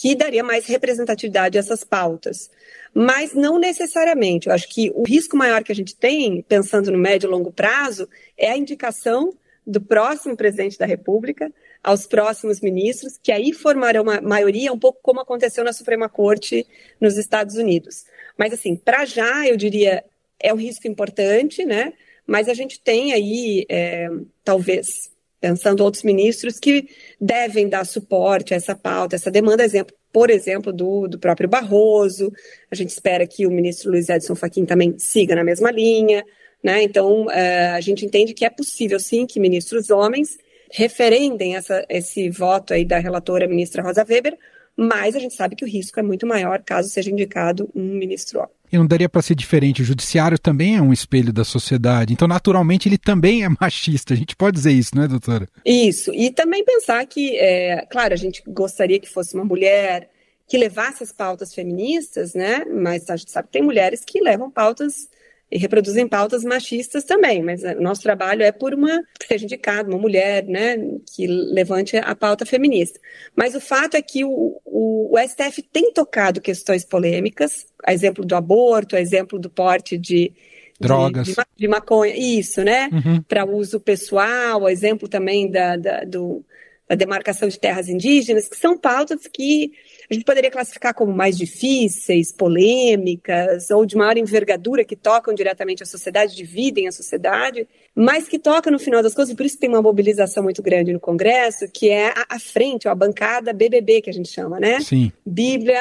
que 0.01 0.15
daria 0.15 0.43
mais 0.43 0.65
representatividade 0.65 1.59
a 1.59 1.61
essas 1.61 1.83
pautas. 1.83 2.49
Mas 2.91 3.35
não 3.35 3.59
necessariamente. 3.59 4.47
Eu 4.47 4.53
acho 4.53 4.67
que 4.67 4.91
o 4.95 5.03
risco 5.03 5.37
maior 5.37 5.63
que 5.63 5.71
a 5.71 5.75
gente 5.75 5.95
tem, 5.95 6.41
pensando 6.41 6.91
no 6.91 6.97
médio 6.97 7.27
e 7.27 7.29
longo 7.29 7.51
prazo, 7.51 8.09
é 8.35 8.49
a 8.49 8.57
indicação 8.57 9.31
do 9.65 9.79
próximo 9.79 10.35
presidente 10.35 10.75
da 10.75 10.87
República 10.87 11.53
aos 11.83 12.07
próximos 12.07 12.61
ministros, 12.61 13.19
que 13.21 13.31
aí 13.31 13.53
formarão 13.53 14.01
uma 14.01 14.19
maioria, 14.19 14.73
um 14.73 14.79
pouco 14.79 14.99
como 15.03 15.19
aconteceu 15.19 15.63
na 15.63 15.71
Suprema 15.71 16.09
Corte 16.09 16.65
nos 16.99 17.15
Estados 17.15 17.55
Unidos. 17.55 18.03
Mas, 18.35 18.53
assim, 18.53 18.75
para 18.75 19.05
já, 19.05 19.47
eu 19.47 19.55
diria, 19.55 20.03
é 20.39 20.51
um 20.51 20.57
risco 20.57 20.87
importante, 20.87 21.63
né? 21.63 21.93
Mas 22.25 22.49
a 22.49 22.55
gente 22.55 22.81
tem 22.81 23.13
aí, 23.13 23.67
é, 23.69 24.09
talvez, 24.43 25.10
pensando 25.41 25.83
outros 25.83 26.03
ministros 26.03 26.59
que 26.59 26.87
devem 27.19 27.67
dar 27.67 27.83
suporte 27.83 28.53
a 28.53 28.57
essa 28.57 28.75
pauta, 28.75 29.15
essa 29.15 29.31
demanda, 29.31 29.65
exemplo, 29.65 29.95
por 30.13 30.29
exemplo, 30.29 30.71
do, 30.71 31.07
do 31.07 31.17
próprio 31.17 31.49
Barroso. 31.49 32.31
A 32.69 32.75
gente 32.75 32.89
espera 32.89 33.25
que 33.25 33.47
o 33.47 33.51
ministro 33.51 33.89
Luiz 33.91 34.07
Edson 34.07 34.35
Fachin 34.35 34.65
também 34.65 34.97
siga 34.99 35.35
na 35.35 35.43
mesma 35.43 35.71
linha. 35.71 36.23
Né? 36.63 36.83
Então, 36.83 37.25
uh, 37.25 37.75
a 37.75 37.81
gente 37.81 38.05
entende 38.05 38.35
que 38.35 38.45
é 38.45 38.49
possível, 38.49 38.99
sim, 38.99 39.25
que 39.25 39.39
ministros 39.39 39.89
homens 39.89 40.37
referendem 40.71 41.55
essa, 41.55 41.83
esse 41.89 42.29
voto 42.29 42.73
aí 42.73 42.85
da 42.85 42.99
relatora 42.99 43.47
ministra 43.47 43.81
Rosa 43.81 44.05
Weber, 44.07 44.37
mas 44.77 45.15
a 45.15 45.19
gente 45.19 45.33
sabe 45.33 45.55
que 45.55 45.65
o 45.65 45.67
risco 45.67 45.99
é 45.99 46.03
muito 46.03 46.25
maior 46.25 46.61
caso 46.63 46.87
seja 46.87 47.09
indicado 47.09 47.69
um 47.75 47.83
ministro 47.83 48.39
homem. 48.39 48.60
E 48.71 48.77
não 48.77 48.87
daria 48.87 49.09
para 49.09 49.21
ser 49.21 49.35
diferente. 49.35 49.81
O 49.81 49.85
judiciário 49.85 50.39
também 50.39 50.77
é 50.77 50.81
um 50.81 50.93
espelho 50.93 51.33
da 51.33 51.43
sociedade. 51.43 52.13
Então, 52.13 52.27
naturalmente, 52.27 52.87
ele 52.87 52.97
também 52.97 53.43
é 53.43 53.49
machista. 53.59 54.13
A 54.13 54.17
gente 54.17 54.35
pode 54.35 54.55
dizer 54.55 54.71
isso, 54.71 54.95
não 54.95 55.03
é, 55.03 55.07
doutora? 55.07 55.47
Isso. 55.65 56.13
E 56.13 56.31
também 56.31 56.63
pensar 56.63 57.05
que, 57.05 57.37
é, 57.37 57.85
claro, 57.91 58.13
a 58.13 58.17
gente 58.17 58.41
gostaria 58.47 58.99
que 58.99 59.09
fosse 59.09 59.35
uma 59.35 59.43
mulher 59.43 60.09
que 60.47 60.57
levasse 60.57 61.03
as 61.03 61.11
pautas 61.11 61.53
feministas, 61.53 62.33
né? 62.33 62.65
Mas 62.65 63.09
a 63.09 63.15
gente 63.15 63.31
sabe 63.31 63.47
que 63.47 63.53
tem 63.53 63.61
mulheres 63.61 64.03
que 64.05 64.21
levam 64.21 64.51
pautas 64.51 65.09
e 65.51 65.57
reproduzem 65.57 66.07
pautas 66.07 66.45
machistas 66.45 67.03
também, 67.03 67.43
mas 67.43 67.61
o 67.61 67.81
nosso 67.81 68.01
trabalho 68.01 68.41
é 68.41 68.53
por 68.53 68.73
uma 68.73 69.03
que 69.19 69.27
seja 69.27 69.43
indicada 69.43 69.89
uma 69.89 69.97
mulher, 69.97 70.45
né, 70.45 70.77
que 71.13 71.27
levante 71.27 71.97
a 71.97 72.15
pauta 72.15 72.45
feminista. 72.45 72.99
Mas 73.35 73.53
o 73.53 73.59
fato 73.59 73.95
é 73.95 74.01
que 74.01 74.23
o, 74.23 74.61
o, 74.63 75.13
o 75.13 75.19
STF 75.19 75.61
tem 75.61 75.91
tocado 75.91 76.39
questões 76.39 76.85
polêmicas, 76.85 77.67
a 77.83 77.93
exemplo 77.93 78.23
do 78.23 78.33
aborto, 78.33 78.95
a 78.95 79.01
exemplo 79.01 79.37
do 79.37 79.49
porte 79.49 79.97
de 79.97 80.31
drogas, 80.79 81.27
de, 81.27 81.33
de, 81.33 81.41
de 81.57 81.67
maconha, 81.67 82.15
isso, 82.15 82.63
né, 82.63 82.89
uhum. 82.93 83.21
para 83.21 83.45
uso 83.45 83.77
pessoal, 83.77 84.65
a 84.65 84.71
exemplo 84.71 85.09
também 85.09 85.51
da, 85.51 85.75
da, 85.75 86.05
do, 86.05 86.45
da 86.87 86.95
demarcação 86.95 87.49
de 87.49 87.59
terras 87.59 87.89
indígenas, 87.89 88.47
que 88.47 88.57
são 88.57 88.77
pautas 88.77 89.27
que 89.27 89.73
a 90.11 90.13
gente 90.13 90.25
poderia 90.25 90.51
classificar 90.51 90.93
como 90.93 91.13
mais 91.13 91.37
difíceis, 91.37 92.33
polêmicas, 92.33 93.71
ou 93.71 93.85
de 93.85 93.95
maior 93.95 94.17
envergadura, 94.17 94.83
que 94.83 94.95
tocam 94.95 95.33
diretamente 95.33 95.83
a 95.83 95.85
sociedade, 95.85 96.35
dividem 96.35 96.85
a 96.85 96.91
sociedade, 96.91 97.65
mas 97.95 98.27
que 98.27 98.37
tocam 98.37 98.73
no 98.73 98.79
final 98.79 99.01
das 99.01 99.13
contas, 99.13 99.29
e 99.29 99.35
por 99.35 99.45
isso 99.45 99.57
tem 99.57 99.69
uma 99.69 99.81
mobilização 99.81 100.43
muito 100.43 100.61
grande 100.61 100.91
no 100.91 100.99
Congresso, 100.99 101.65
que 101.73 101.89
é 101.89 102.09
a, 102.09 102.25
a 102.31 102.39
frente, 102.39 102.89
a 102.89 102.93
bancada 102.93 103.53
BBB, 103.53 104.01
que 104.01 104.09
a 104.09 104.13
gente 104.13 104.27
chama, 104.27 104.59
né? 104.59 104.81
Sim. 104.81 105.13
Bíblia, 105.25 105.79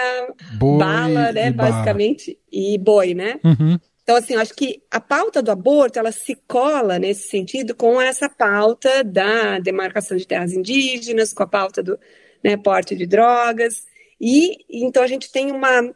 boi 0.59 0.79
bala, 0.79 1.33
né, 1.33 1.51
basicamente, 1.51 2.39
e 2.53 2.79
boi, 2.79 3.15
né? 3.15 3.41
Uhum. 3.43 3.79
Então, 4.05 4.17
assim, 4.17 4.35
eu 4.35 4.41
acho 4.41 4.55
que 4.55 4.81
a 4.93 5.01
pauta 5.01 5.43
do 5.43 5.51
aborto, 5.51 5.99
ela 5.99 6.13
se 6.13 6.37
cola 6.47 7.01
nesse 7.01 7.29
sentido 7.29 7.75
com 7.75 8.01
essa 8.01 8.29
pauta 8.29 9.03
da 9.03 9.59
demarcação 9.59 10.17
de 10.17 10.25
terras 10.25 10.53
indígenas, 10.53 11.33
com 11.33 11.43
a 11.43 11.49
pauta 11.49 11.83
do 11.83 11.99
né, 12.45 12.57
porte 12.57 12.95
de 12.95 13.07
drogas. 13.07 13.90
E 14.21 14.65
então 14.69 15.03
a 15.03 15.07
gente 15.07 15.31
tem 15.33 15.51
uma 15.51 15.95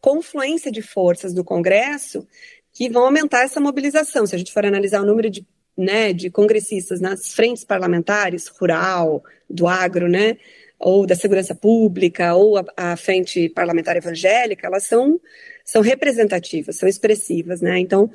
confluência 0.00 0.70
de 0.70 0.82
forças 0.82 1.32
do 1.32 1.42
Congresso 1.42 2.26
que 2.72 2.90
vão 2.90 3.04
aumentar 3.04 3.44
essa 3.44 3.60
mobilização. 3.60 4.26
Se 4.26 4.34
a 4.34 4.38
gente 4.38 4.52
for 4.52 4.66
analisar 4.66 5.00
o 5.00 5.06
número 5.06 5.30
de, 5.30 5.46
né, 5.76 6.12
de 6.12 6.28
congressistas 6.28 7.00
nas 7.00 7.32
frentes 7.32 7.64
parlamentares, 7.64 8.48
rural, 8.48 9.22
do 9.48 9.66
agro, 9.66 10.08
né, 10.08 10.36
ou 10.78 11.06
da 11.06 11.14
segurança 11.14 11.54
pública, 11.54 12.34
ou 12.34 12.58
a, 12.58 12.64
a 12.76 12.96
frente 12.96 13.48
parlamentar 13.48 13.96
evangélica, 13.96 14.66
elas 14.66 14.84
são, 14.84 15.18
são 15.64 15.80
representativas, 15.80 16.76
são 16.76 16.88
expressivas, 16.88 17.60
né? 17.62 17.78
Então, 17.78 18.10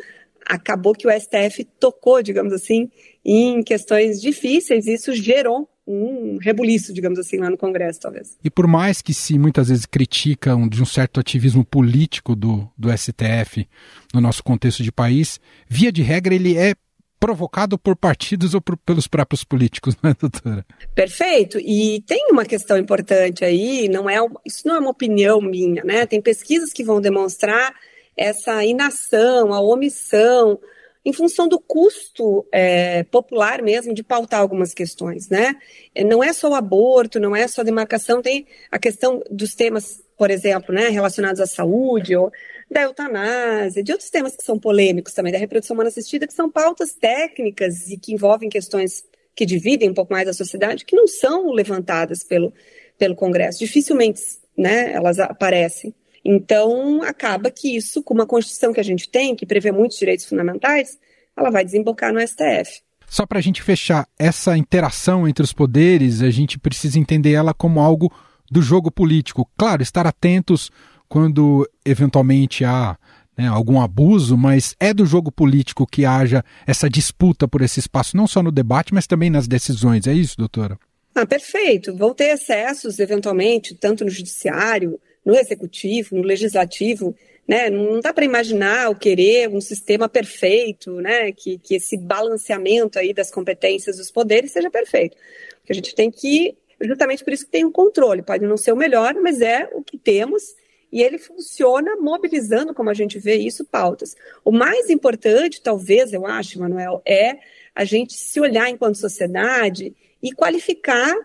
acabou 0.45 0.93
que 0.93 1.07
o 1.07 1.11
STF 1.11 1.63
tocou, 1.79 2.21
digamos 2.21 2.53
assim, 2.53 2.91
em 3.23 3.63
questões 3.63 4.21
difíceis, 4.21 4.85
e 4.85 4.93
isso 4.93 5.13
gerou 5.13 5.67
um 5.89 6.37
rebuliço, 6.37 6.93
digamos 6.93 7.17
assim, 7.17 7.37
lá 7.37 7.49
no 7.49 7.57
Congresso, 7.57 7.99
talvez. 7.99 8.37
E 8.43 8.49
por 8.49 8.67
mais 8.67 9.01
que 9.01 9.13
se 9.13 9.39
muitas 9.39 9.69
vezes 9.69 9.87
criticam 9.87 10.67
de 10.69 10.81
um 10.83 10.85
certo 10.85 11.19
ativismo 11.19 11.65
político 11.65 12.35
do, 12.35 12.69
do 12.77 12.95
STF 12.95 13.67
no 14.13 14.21
nosso 14.21 14.43
contexto 14.43 14.83
de 14.83 14.91
país, 14.91 15.39
via 15.67 15.91
de 15.91 16.03
regra 16.03 16.35
ele 16.35 16.55
é 16.55 16.75
provocado 17.19 17.77
por 17.77 17.95
partidos 17.95 18.53
ou 18.53 18.61
por, 18.61 18.77
pelos 18.77 19.07
próprios 19.07 19.43
políticos, 19.43 19.95
não 20.01 20.11
é, 20.11 20.13
doutora? 20.13 20.65
Perfeito. 20.93 21.57
E 21.59 22.03
tem 22.05 22.27
uma 22.31 22.45
questão 22.45 22.77
importante 22.77 23.43
aí, 23.43 23.89
não 23.89 24.07
é, 24.07 24.17
isso 24.45 24.67
não 24.67 24.75
é 24.75 24.79
uma 24.79 24.91
opinião 24.91 25.41
minha, 25.41 25.83
né? 25.83 26.05
Tem 26.05 26.21
pesquisas 26.21 26.71
que 26.71 26.83
vão 26.83 27.01
demonstrar 27.01 27.73
essa 28.15 28.63
inação, 28.63 29.53
a 29.53 29.59
omissão, 29.59 30.59
em 31.03 31.13
função 31.13 31.47
do 31.47 31.59
custo 31.59 32.45
é, 32.51 33.03
popular 33.03 33.61
mesmo 33.61 33.93
de 33.93 34.03
pautar 34.03 34.41
algumas 34.41 34.73
questões, 34.73 35.29
né? 35.29 35.55
É, 35.95 36.03
não 36.03 36.23
é 36.23 36.33
só 36.33 36.49
o 36.49 36.55
aborto, 36.55 37.19
não 37.19 37.35
é 37.35 37.47
só 37.47 37.61
a 37.61 37.63
demarcação, 37.63 38.21
tem 38.21 38.45
a 38.69 38.77
questão 38.77 39.21
dos 39.31 39.55
temas, 39.55 40.03
por 40.17 40.29
exemplo, 40.29 40.73
né, 40.75 40.89
relacionados 40.89 41.39
à 41.39 41.47
saúde 41.47 42.15
ou 42.15 42.31
da 42.69 42.81
eutanásia, 42.81 43.81
de 43.81 43.91
outros 43.91 44.09
temas 44.09 44.35
que 44.35 44.43
são 44.43 44.59
polêmicos 44.59 45.13
também, 45.13 45.31
da 45.31 45.39
reprodução 45.39 45.73
humana 45.73 45.89
assistida, 45.89 46.27
que 46.27 46.33
são 46.33 46.51
pautas 46.51 46.93
técnicas 46.93 47.89
e 47.89 47.97
que 47.97 48.13
envolvem 48.13 48.49
questões 48.49 49.03
que 49.35 49.45
dividem 49.45 49.89
um 49.89 49.93
pouco 49.93 50.11
mais 50.11 50.27
a 50.27 50.33
sociedade, 50.33 50.83
que 50.83 50.95
não 50.95 51.07
são 51.07 51.51
levantadas 51.51 52.23
pelo, 52.23 52.53
pelo 52.97 53.15
Congresso. 53.15 53.59
Dificilmente 53.59 54.21
né, 54.57 54.91
elas 54.91 55.17
aparecem. 55.17 55.95
Então, 56.31 57.01
acaba 57.01 57.49
que 57.49 57.75
isso, 57.75 58.03
com 58.03 58.13
uma 58.13 58.27
Constituição 58.27 58.71
que 58.71 58.79
a 58.79 58.83
gente 58.83 59.09
tem, 59.09 59.35
que 59.35 59.47
prevê 59.47 59.71
muitos 59.71 59.97
direitos 59.97 60.27
fundamentais, 60.27 60.99
ela 61.35 61.49
vai 61.49 61.65
desembocar 61.65 62.13
no 62.13 62.21
STF. 62.21 62.83
Só 63.07 63.25
para 63.25 63.39
a 63.39 63.41
gente 63.41 63.63
fechar, 63.63 64.07
essa 64.19 64.55
interação 64.55 65.27
entre 65.27 65.43
os 65.43 65.51
poderes, 65.51 66.21
a 66.21 66.29
gente 66.29 66.59
precisa 66.59 66.99
entender 66.99 67.31
ela 67.31 67.51
como 67.51 67.79
algo 67.79 68.13
do 68.51 68.61
jogo 68.61 68.91
político. 68.91 69.49
Claro, 69.57 69.81
estar 69.81 70.05
atentos 70.05 70.69
quando 71.07 71.67
eventualmente 71.83 72.63
há 72.63 72.95
né, 73.35 73.47
algum 73.47 73.81
abuso, 73.81 74.37
mas 74.37 74.75
é 74.79 74.93
do 74.93 75.07
jogo 75.07 75.31
político 75.31 75.87
que 75.87 76.05
haja 76.05 76.45
essa 76.67 76.87
disputa 76.87 77.47
por 77.47 77.63
esse 77.63 77.79
espaço, 77.79 78.15
não 78.15 78.27
só 78.27 78.43
no 78.43 78.51
debate, 78.51 78.93
mas 78.93 79.07
também 79.07 79.31
nas 79.31 79.47
decisões. 79.47 80.05
É 80.05 80.13
isso, 80.13 80.37
doutora? 80.37 80.77
Ah, 81.15 81.25
perfeito. 81.25 81.95
Vão 81.95 82.13
ter 82.13 82.35
excessos, 82.35 82.99
eventualmente, 82.99 83.73
tanto 83.73 84.05
no 84.05 84.11
judiciário, 84.11 84.99
no 85.25 85.35
executivo, 85.35 86.15
no 86.15 86.23
legislativo. 86.23 87.15
Né? 87.47 87.69
Não 87.69 87.99
dá 87.99 88.13
para 88.13 88.25
imaginar 88.25 88.89
ou 88.89 88.95
querer 88.95 89.49
um 89.49 89.61
sistema 89.61 90.07
perfeito, 90.07 91.01
né? 91.01 91.31
que, 91.31 91.57
que 91.57 91.75
esse 91.75 91.97
balanceamento 91.97 92.99
aí 92.99 93.13
das 93.13 93.31
competências 93.31 93.97
dos 93.97 94.11
poderes 94.11 94.51
seja 94.51 94.69
perfeito. 94.69 95.17
Porque 95.59 95.73
a 95.73 95.75
gente 95.75 95.95
tem 95.95 96.11
que, 96.11 96.55
justamente 96.81 97.23
por 97.23 97.33
isso 97.33 97.45
que 97.45 97.51
tem 97.51 97.65
um 97.65 97.71
controle. 97.71 98.21
Pode 98.21 98.45
não 98.45 98.57
ser 98.57 98.71
o 98.71 98.77
melhor, 98.77 99.15
mas 99.15 99.41
é 99.41 99.69
o 99.73 99.81
que 99.81 99.97
temos 99.97 100.55
e 100.91 101.01
ele 101.01 101.17
funciona 101.17 101.95
mobilizando, 101.97 102.73
como 102.73 102.89
a 102.89 102.93
gente 102.93 103.19
vê 103.19 103.35
isso, 103.35 103.63
pautas. 103.63 104.15
O 104.43 104.51
mais 104.51 104.89
importante, 104.89 105.61
talvez, 105.61 106.13
eu 106.13 106.25
acho, 106.25 106.59
Manuel, 106.59 107.01
é 107.05 107.37
a 107.75 107.85
gente 107.85 108.13
se 108.13 108.39
olhar 108.39 108.69
enquanto 108.69 108.97
sociedade 108.97 109.95
e 110.21 110.31
qualificar 110.31 111.15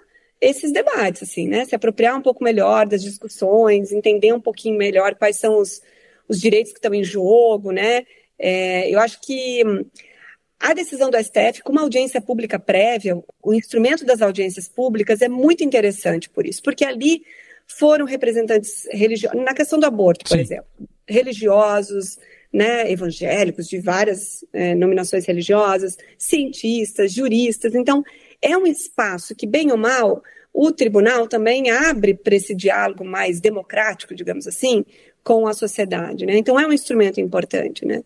esses 0.40 0.72
debates, 0.72 1.22
assim, 1.22 1.48
né? 1.48 1.64
Se 1.64 1.74
apropriar 1.74 2.16
um 2.16 2.22
pouco 2.22 2.42
melhor 2.44 2.86
das 2.86 3.02
discussões, 3.02 3.92
entender 3.92 4.32
um 4.32 4.40
pouquinho 4.40 4.76
melhor 4.76 5.14
quais 5.14 5.36
são 5.36 5.58
os, 5.58 5.80
os 6.28 6.40
direitos 6.40 6.72
que 6.72 6.78
estão 6.78 6.94
em 6.94 7.04
jogo, 7.04 7.70
né? 7.70 8.04
É, 8.38 8.90
eu 8.90 8.98
acho 8.98 9.20
que 9.20 9.64
hum, 9.64 9.84
a 10.60 10.72
decisão 10.72 11.10
do 11.10 11.18
STF, 11.18 11.62
com 11.62 11.72
uma 11.72 11.82
audiência 11.82 12.20
pública 12.20 12.58
prévia, 12.58 13.22
o 13.42 13.54
instrumento 13.54 14.04
das 14.04 14.22
audiências 14.22 14.68
públicas 14.68 15.20
é 15.22 15.28
muito 15.28 15.62
interessante 15.62 16.28
por 16.28 16.46
isso, 16.46 16.62
porque 16.62 16.84
ali 16.84 17.22
foram 17.66 18.04
representantes 18.04 18.86
religiosos, 18.90 19.42
na 19.42 19.54
questão 19.54 19.78
do 19.78 19.86
aborto, 19.86 20.24
por 20.24 20.36
Sim. 20.36 20.42
exemplo, 20.42 20.66
religiosos, 21.08 22.18
né, 22.52 22.90
evangélicos 22.90 23.66
de 23.66 23.80
várias 23.80 24.44
é, 24.52 24.74
nominações 24.74 25.26
religiosas, 25.26 25.98
cientistas, 26.16 27.12
juristas. 27.12 27.74
Então, 27.74 28.04
é 28.44 28.56
um 28.56 28.66
espaço 28.66 29.34
que, 29.34 29.46
bem 29.46 29.72
ou 29.72 29.78
mal, 29.78 30.22
o 30.52 30.70
tribunal 30.70 31.26
também 31.26 31.70
abre 31.70 32.14
para 32.14 32.34
esse 32.34 32.54
diálogo 32.54 33.04
mais 33.04 33.40
democrático, 33.40 34.14
digamos 34.14 34.46
assim, 34.46 34.84
com 35.22 35.46
a 35.46 35.54
sociedade. 35.54 36.26
Né? 36.26 36.36
Então, 36.36 36.60
é 36.60 36.66
um 36.66 36.72
instrumento 36.72 37.20
importante. 37.20 37.84
Né? 37.84 38.02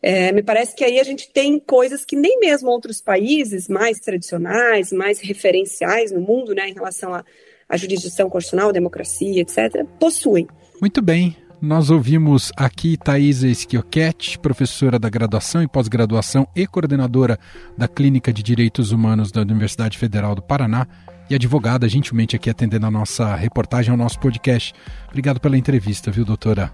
É, 0.00 0.32
me 0.32 0.42
parece 0.42 0.74
que 0.74 0.84
aí 0.84 0.98
a 0.98 1.04
gente 1.04 1.30
tem 1.32 1.58
coisas 1.58 2.04
que 2.04 2.16
nem 2.16 2.38
mesmo 2.38 2.70
outros 2.70 3.00
países 3.00 3.68
mais 3.68 3.98
tradicionais, 3.98 4.92
mais 4.92 5.20
referenciais 5.20 6.12
no 6.12 6.20
mundo, 6.20 6.54
né, 6.54 6.68
em 6.68 6.74
relação 6.74 7.12
a 7.12 7.24
a 7.70 7.76
jurisdição 7.76 8.28
constitucional, 8.28 8.72
democracia, 8.72 9.40
etc., 9.40 9.86
possuem. 10.00 10.48
Muito 10.80 11.00
bem. 11.00 11.36
Nós 11.60 11.90
ouvimos 11.90 12.50
aqui 12.56 12.96
Thaisa 12.96 13.52
Schiochetti, 13.52 14.38
professora 14.38 14.98
da 14.98 15.10
graduação 15.10 15.62
e 15.62 15.68
pós-graduação 15.68 16.48
e 16.56 16.66
coordenadora 16.66 17.38
da 17.76 17.86
Clínica 17.86 18.32
de 18.32 18.42
Direitos 18.42 18.92
Humanos 18.92 19.30
da 19.30 19.42
Universidade 19.42 19.98
Federal 19.98 20.34
do 20.34 20.40
Paraná 20.40 20.86
e 21.28 21.34
advogada, 21.34 21.86
gentilmente 21.86 22.34
aqui 22.34 22.48
atendendo 22.48 22.86
a 22.86 22.90
nossa 22.90 23.34
reportagem 23.34 23.90
ao 23.90 23.96
nosso 23.98 24.18
podcast. 24.18 24.72
Obrigado 25.08 25.38
pela 25.38 25.58
entrevista, 25.58 26.10
viu, 26.10 26.24
doutora? 26.24 26.72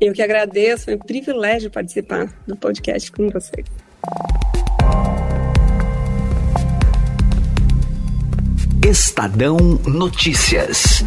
Eu 0.00 0.12
que 0.12 0.22
agradeço, 0.22 0.84
foi 0.84 0.94
um 0.94 0.98
privilégio 0.98 1.68
participar 1.68 2.32
do 2.46 2.54
podcast 2.54 3.10
com 3.10 3.28
vocês. 3.28 3.66
Estadão 8.86 9.56
Notícias. 9.84 11.04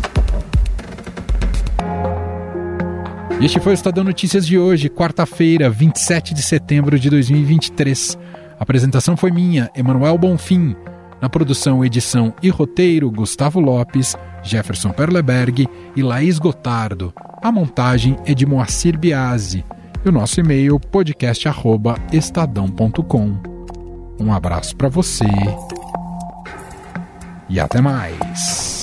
Este 3.41 3.59
foi 3.59 3.73
o 3.73 3.75
Estadão 3.75 4.03
Notícias 4.03 4.47
de 4.47 4.57
hoje, 4.57 4.89
quarta-feira, 4.89 5.69
27 5.69 6.33
de 6.33 6.41
setembro 6.41 6.97
de 6.97 7.09
2023. 7.09 8.17
A 8.59 8.63
apresentação 8.63 9.17
foi 9.17 9.31
minha, 9.31 9.69
Emanuel 9.75 10.17
Bonfim. 10.17 10.73
Na 11.21 11.29
produção, 11.29 11.83
edição 11.83 12.33
e 12.41 12.47
roteiro, 12.49 13.11
Gustavo 13.11 13.59
Lopes, 13.59 14.15
Jefferson 14.43 14.91
Perleberg 14.91 15.67
e 15.95 16.01
Laís 16.01 16.39
Gotardo. 16.39 17.13
A 17.41 17.51
montagem 17.51 18.15
é 18.25 18.33
de 18.33 18.45
Moacir 18.45 18.97
Biasi. 18.97 19.65
E 20.03 20.09
o 20.09 20.11
nosso 20.11 20.39
e-mail, 20.39 20.79
podcast.estadão.com. 20.79 23.55
Um 24.19 24.33
abraço 24.33 24.75
para 24.75 24.87
você 24.87 25.25
e 27.49 27.59
até 27.59 27.81
mais. 27.81 28.74